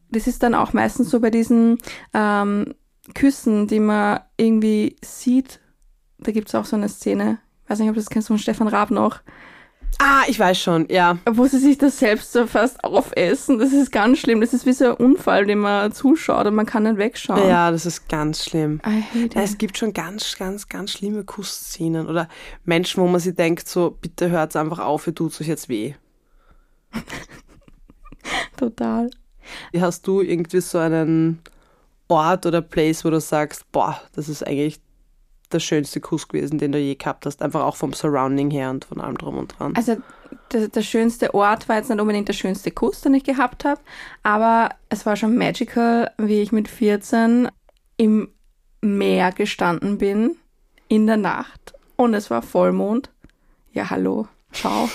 Das 0.09 0.27
ist 0.27 0.43
dann 0.43 0.55
auch 0.55 0.73
meistens 0.73 1.09
so 1.09 1.19
bei 1.19 1.29
diesen 1.29 1.77
ähm, 2.13 2.73
Küssen, 3.13 3.67
die 3.67 3.79
man 3.79 4.21
irgendwie 4.37 4.95
sieht. 5.03 5.59
Da 6.19 6.31
gibt 6.31 6.47
es 6.47 6.55
auch 6.55 6.65
so 6.65 6.75
eine 6.75 6.89
Szene, 6.89 7.39
ich 7.63 7.69
weiß 7.69 7.79
nicht, 7.79 7.89
ob 7.89 7.95
du 7.95 8.01
das 8.01 8.09
kennst 8.09 8.27
von 8.27 8.39
Stefan 8.39 8.67
Raab 8.67 8.91
noch, 8.91 9.21
Ah, 9.99 10.23
ich 10.27 10.39
weiß 10.39 10.59
schon, 10.59 10.87
ja. 10.89 11.17
Wo 11.29 11.47
sie 11.47 11.57
sich 11.57 11.77
das 11.77 11.97
selbst 11.97 12.31
so 12.31 12.45
fast 12.45 12.83
aufessen. 12.83 13.57
Das 13.57 13.73
ist 13.73 13.91
ganz 13.91 14.19
schlimm. 14.19 14.41
Das 14.41 14.53
ist 14.53 14.65
wie 14.65 14.73
so 14.73 14.85
ein 14.85 14.93
Unfall, 14.93 15.45
den 15.45 15.59
man 15.59 15.91
zuschaut 15.91 16.45
und 16.45 16.55
man 16.55 16.67
kann 16.67 16.83
nicht 16.83 16.97
wegschauen. 16.97 17.47
Ja, 17.47 17.71
das 17.71 17.85
ist 17.85 18.07
ganz 18.07 18.45
schlimm. 18.45 18.79
Ja, 19.33 19.41
es 19.41 19.57
gibt 19.57 19.77
schon 19.77 19.93
ganz, 19.93 20.37
ganz, 20.37 20.69
ganz 20.69 20.91
schlimme 20.91 21.23
Kussszenen 21.23 22.07
oder 22.07 22.27
Menschen, 22.63 23.01
wo 23.01 23.07
man 23.07 23.19
sich 23.19 23.35
denkt, 23.35 23.67
so, 23.67 23.97
bitte 23.99 24.29
hört 24.29 24.55
einfach 24.55 24.79
auf, 24.79 25.07
ihr 25.07 25.15
tut 25.15 25.39
euch 25.41 25.47
jetzt 25.47 25.67
weh. 25.67 25.95
Total. 28.57 29.09
Hast 29.77 30.07
du 30.07 30.21
irgendwie 30.21 30.61
so 30.61 30.77
einen 30.77 31.39
Ort 32.07 32.45
oder 32.45 32.61
Place, 32.61 33.03
wo 33.03 33.09
du 33.09 33.19
sagst, 33.19 33.69
boah, 33.71 33.99
das 34.13 34.29
ist 34.29 34.45
eigentlich 34.45 34.79
der 35.51 35.59
schönste 35.59 35.99
Kuss 36.01 36.27
gewesen, 36.27 36.57
den 36.57 36.71
du 36.71 36.79
je 36.79 36.95
gehabt 36.95 37.25
hast? 37.25 37.41
Einfach 37.41 37.63
auch 37.63 37.75
vom 37.75 37.93
Surrounding 37.93 38.51
her 38.51 38.69
und 38.69 38.85
von 38.85 38.99
allem 39.01 39.17
drum 39.17 39.37
und 39.37 39.57
dran. 39.57 39.75
Also 39.75 39.97
der, 40.51 40.67
der 40.67 40.81
schönste 40.81 41.33
Ort 41.33 41.69
war 41.69 41.77
jetzt 41.77 41.89
nicht 41.89 41.99
unbedingt 41.99 42.27
der 42.27 42.33
schönste 42.33 42.71
Kuss, 42.71 43.01
den 43.01 43.13
ich 43.13 43.23
gehabt 43.23 43.65
habe, 43.65 43.79
aber 44.23 44.69
es 44.89 45.05
war 45.05 45.15
schon 45.15 45.37
magical, 45.37 46.11
wie 46.17 46.41
ich 46.41 46.51
mit 46.51 46.67
14 46.67 47.49
im 47.97 48.29
Meer 48.81 49.31
gestanden 49.31 49.97
bin 49.97 50.37
in 50.87 51.07
der 51.07 51.17
Nacht 51.17 51.73
und 51.95 52.13
es 52.13 52.29
war 52.29 52.41
Vollmond. 52.41 53.09
Ja, 53.73 53.89
hallo, 53.89 54.27
ciao. 54.51 54.89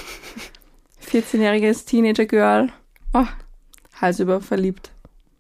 14-jähriges 1.11 1.85
Teenager-Girl. 1.87 2.71
Oh, 3.13 3.27
Hals 4.03 4.21
über 4.21 4.41
verliebt. 4.41 4.91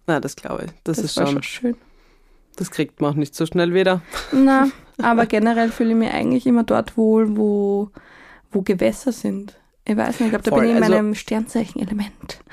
Na, 0.06 0.20
das 0.20 0.36
glaube 0.36 0.64
ich. 0.66 0.70
Das, 0.84 0.96
das 0.96 1.04
ist 1.06 1.14
schon, 1.14 1.26
schon 1.26 1.42
schön. 1.42 1.76
Das 2.56 2.70
kriegt 2.70 3.00
man 3.00 3.12
auch 3.12 3.16
nicht 3.16 3.34
so 3.34 3.44
schnell 3.44 3.74
wieder. 3.74 4.00
Na, 4.32 4.68
Aber 5.02 5.26
generell 5.26 5.70
fühle 5.70 5.90
ich 5.90 5.96
mich 5.96 6.10
eigentlich 6.12 6.46
immer 6.46 6.64
dort 6.64 6.96
wohl, 6.96 7.36
wo, 7.36 7.90
wo 8.50 8.62
Gewässer 8.62 9.12
sind. 9.12 9.58
Ich 9.84 9.96
weiß 9.96 10.20
nicht, 10.20 10.26
ich 10.26 10.28
glaube, 10.30 10.44
da 10.44 10.50
Voll, 10.50 10.60
bin 10.60 10.70
ich 10.70 10.76
in 10.76 10.82
also- 10.82 10.94
meinem 10.94 11.14
Sternzeichen-Element. 11.14 12.40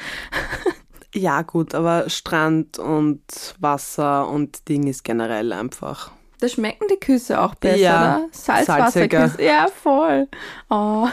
Ja, 1.16 1.42
gut, 1.42 1.74
aber 1.74 2.08
Strand 2.08 2.78
und 2.78 3.24
Wasser 3.60 4.28
und 4.30 4.70
Ding 4.70 4.86
ist 4.86 5.04
generell 5.04 5.52
einfach. 5.54 6.12
Da 6.40 6.48
schmecken 6.48 6.86
die 6.88 7.00
Küsse 7.00 7.42
auch 7.42 7.56
besser, 7.56 7.78
Ja, 7.78 8.18
oder? 8.18 8.28
Salzwasserküsse. 8.32 9.42
Ja, 9.44 9.68
voll. 9.74 10.28
Oh. 10.70 11.08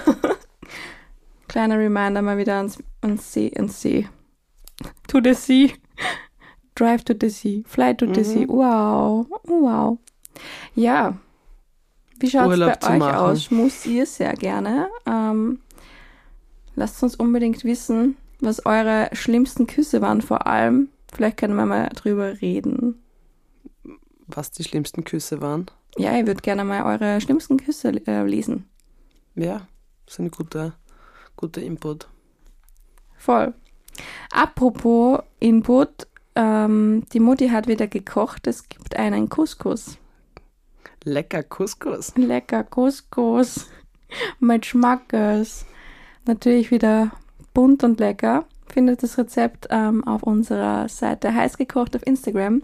Kleiner 1.49 1.79
Reminder 1.79 2.21
mal 2.21 2.37
wieder 2.37 2.57
ans, 2.57 2.79
ans 3.01 3.33
See, 3.33 3.51
ans 3.57 3.81
See. 3.81 4.07
To 5.09 5.21
the 5.23 5.35
sea. 5.35 5.75
Drive 6.75 7.05
to 7.05 7.15
the 7.19 7.31
sea. 7.31 7.65
Fly 7.67 7.95
to 7.95 8.07
the 8.13 8.21
Mhm. 8.21 8.25
sea. 8.25 8.49
Wow. 8.49 9.27
Wow. 9.45 9.99
Ja. 10.75 11.17
Wie 12.19 12.31
schaut 12.31 12.53
es 12.53 12.59
bei 12.59 12.93
euch 12.95 12.99
machen. 12.99 13.15
aus? 13.15 13.45
Schmust 13.45 13.87
ihr 13.87 14.07
sehr 14.07 14.33
gerne? 14.35 14.89
Ähm, 15.07 15.61
lasst 16.75 17.03
uns 17.03 17.15
unbedingt 17.17 17.65
wissen, 17.65 18.17
was 18.41 18.65
eure 18.67 19.09
schlimmsten 19.13 19.67
Küsse 19.67 20.01
waren 20.03 20.21
vor 20.23 20.47
allem. 20.47 20.89
Vielleicht 21.13 21.37
können 21.39 21.57
wir 21.57 21.67
mal 21.67 21.89
drüber 21.91 22.41
reden. 22.41 23.03
Was 24.27 24.51
die 24.51 24.65
schlimmsten 24.65 25.05
Küsse 25.05 25.41
waren. 25.41 25.67
Ja, 25.99 26.19
ich 26.19 26.27
würde 26.27 26.43
gerne 26.43 26.65
mal 26.65 26.83
eure 26.85 27.21
schlimmsten 27.21 27.57
Küsse 27.59 27.89
äh, 28.07 28.23
lesen. 28.27 28.69
Ja, 29.35 29.67
das 30.05 30.15
ist 30.15 30.19
ein 30.21 30.31
guter, 30.31 30.75
guter 31.37 31.63
Input. 31.63 32.09
Voll. 33.17 33.55
Apropos 34.31 35.21
Input, 35.41 36.07
ähm, 36.35 37.05
die 37.13 37.21
Mutti 37.21 37.49
hat 37.49 37.67
wieder 37.67 37.87
gekocht. 37.87 38.47
Es 38.47 38.69
gibt 38.69 38.97
einen 38.97 39.29
Couscous. 39.29 39.99
Lecker 41.05 41.43
Couscous. 41.43 42.13
Lecker 42.17 42.65
Couscous 42.65 43.69
mit 44.41 44.67
Schmackes. 44.67 45.67
Natürlich 46.27 46.71
wieder 46.71 47.13
bunt 47.55 47.85
und 47.85 48.01
lecker. 48.01 48.45
Findet 48.69 49.03
das 49.03 49.17
Rezept 49.17 49.69
ähm, 49.71 50.07
auf 50.07 50.23
unserer 50.25 50.89
Seite 50.89 51.33
heiß 51.33 51.57
gekocht 51.57 51.95
auf 51.97 52.07
Instagram. 52.07 52.63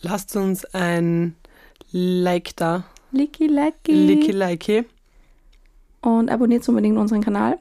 Lasst 0.00 0.34
uns 0.34 0.64
ein 0.74 1.36
Like 1.90 2.56
da. 2.56 2.84
Licky 3.12 3.46
Licky. 3.46 3.92
Licky 3.92 4.32
Likey. 4.32 4.84
Und 6.00 6.30
abonniert 6.30 6.68
unbedingt 6.68 6.98
unseren 6.98 7.20
Kanal. 7.22 7.58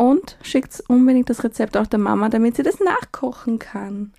Und 0.00 0.38
schickt 0.40 0.82
unbedingt 0.88 1.28
das 1.28 1.44
Rezept 1.44 1.76
auch 1.76 1.86
der 1.86 1.98
Mama, 1.98 2.30
damit 2.30 2.56
sie 2.56 2.62
das 2.62 2.80
nachkochen 2.80 3.58
kann. 3.58 4.14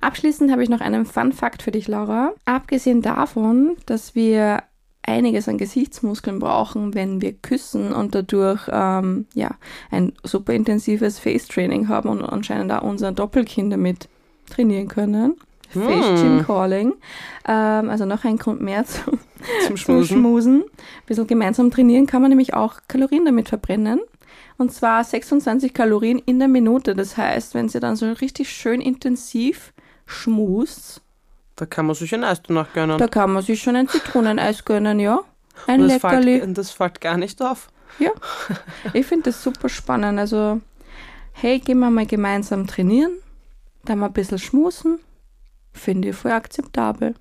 Abschließend 0.00 0.52
habe 0.52 0.62
ich 0.62 0.68
noch 0.68 0.80
einen 0.80 1.04
Fun 1.04 1.32
Fact 1.32 1.64
für 1.64 1.72
dich, 1.72 1.88
Laura. 1.88 2.32
Abgesehen 2.44 3.02
davon, 3.02 3.76
dass 3.86 4.14
wir 4.14 4.62
einiges 5.02 5.48
an 5.48 5.58
Gesichtsmuskeln 5.58 6.38
brauchen, 6.38 6.94
wenn 6.94 7.20
wir 7.20 7.32
küssen 7.32 7.92
und 7.92 8.14
dadurch 8.14 8.68
ähm, 8.70 9.26
ja, 9.34 9.56
ein 9.90 10.12
super 10.22 10.52
intensives 10.52 11.18
Face-Training 11.18 11.88
haben 11.88 12.08
und 12.08 12.22
anscheinend 12.22 12.70
auch 12.70 12.82
unser 12.82 13.10
Doppelkind 13.10 13.72
damit 13.72 14.08
trainieren 14.48 14.86
können. 14.86 15.34
Hm. 15.72 15.82
Face 15.82 16.20
Gym 16.20 16.44
Calling. 16.46 16.94
Ähm, 17.48 17.90
also 17.90 18.04
noch 18.04 18.24
ein 18.24 18.38
Grund 18.38 18.60
mehr 18.60 18.84
zum, 18.84 19.18
Zum 19.66 19.66
zum 19.66 19.76
Schmusen. 19.76 20.18
Schmusen. 20.18 20.60
Ein 20.62 21.06
bisschen 21.06 21.26
gemeinsam 21.26 21.72
trainieren 21.72 22.06
kann 22.06 22.22
man 22.22 22.28
nämlich 22.28 22.54
auch 22.54 22.74
Kalorien 22.86 23.24
damit 23.24 23.48
verbrennen. 23.48 24.00
Und 24.58 24.72
zwar 24.72 25.02
26 25.04 25.72
Kalorien 25.72 26.18
in 26.18 26.38
der 26.38 26.48
Minute. 26.48 26.94
Das 26.94 27.16
heißt, 27.16 27.54
wenn 27.54 27.68
sie 27.68 27.80
dann 27.80 27.96
so 27.96 28.10
richtig 28.12 28.50
schön 28.52 28.80
intensiv 28.80 29.72
schmust, 30.06 31.00
Da 31.56 31.66
kann 31.66 31.86
man 31.86 31.94
sich 31.94 32.14
ein 32.14 32.24
Eis 32.24 32.42
danach 32.42 32.72
gönnen. 32.72 32.98
da 32.98 33.06
kann 33.08 33.32
man 33.32 33.42
sich 33.42 33.62
schon 33.62 33.76
ein 33.76 33.88
Zitroneneis 33.88 34.64
gönnen, 34.64 34.98
ja. 35.00 35.20
Ein 35.66 35.82
Und 35.82 35.88
das, 35.88 36.02
Leckerli. 36.02 36.40
fällt, 36.40 36.58
das 36.58 36.70
fällt 36.70 37.00
gar 37.00 37.16
nicht 37.18 37.40
auf. 37.42 37.68
Ja. 37.98 38.10
Ich 38.94 39.04
finde 39.06 39.24
das 39.30 39.42
super 39.42 39.68
spannend. 39.68 40.18
Also, 40.18 40.60
hey, 41.32 41.58
gehen 41.58 41.78
wir 41.80 41.90
mal 41.90 42.06
gemeinsam 42.06 42.66
trainieren, 42.66 43.12
dann 43.84 43.98
mal 43.98 44.06
ein 44.06 44.12
bisschen 44.12 44.38
schmusen. 44.38 45.00
Finde 45.72 46.08
ich 46.10 46.16
voll 46.16 46.32
akzeptabel. 46.32 47.14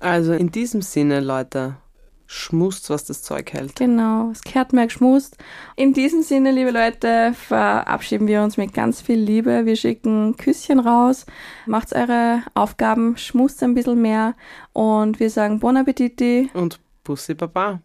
Also 0.00 0.32
in 0.32 0.50
diesem 0.50 0.80
Sinne, 0.82 1.20
Leute, 1.20 1.76
schmust, 2.34 2.90
was 2.90 3.04
das 3.04 3.22
Zeug 3.22 3.52
hält. 3.52 3.76
Genau, 3.76 4.30
es 4.30 4.42
kehrt 4.42 4.72
mehr 4.72 4.86
geschmust. 4.86 5.36
In 5.76 5.92
diesem 5.92 6.22
Sinne, 6.22 6.50
liebe 6.50 6.70
Leute, 6.70 7.32
verabschieden 7.34 8.26
wir 8.26 8.42
uns 8.42 8.56
mit 8.56 8.74
ganz 8.74 9.00
viel 9.00 9.18
Liebe. 9.18 9.66
Wir 9.66 9.76
schicken 9.76 10.36
Küsschen 10.36 10.80
raus. 10.80 11.26
Macht 11.66 11.94
eure 11.94 12.42
Aufgaben, 12.54 13.16
schmust 13.16 13.62
ein 13.62 13.74
bisschen 13.74 14.02
mehr 14.02 14.34
und 14.72 15.20
wir 15.20 15.30
sagen 15.30 15.60
Bon 15.60 15.76
Appetit. 15.76 16.52
Und 16.54 16.80
Bussi 17.04 17.34
Baba. 17.34 17.80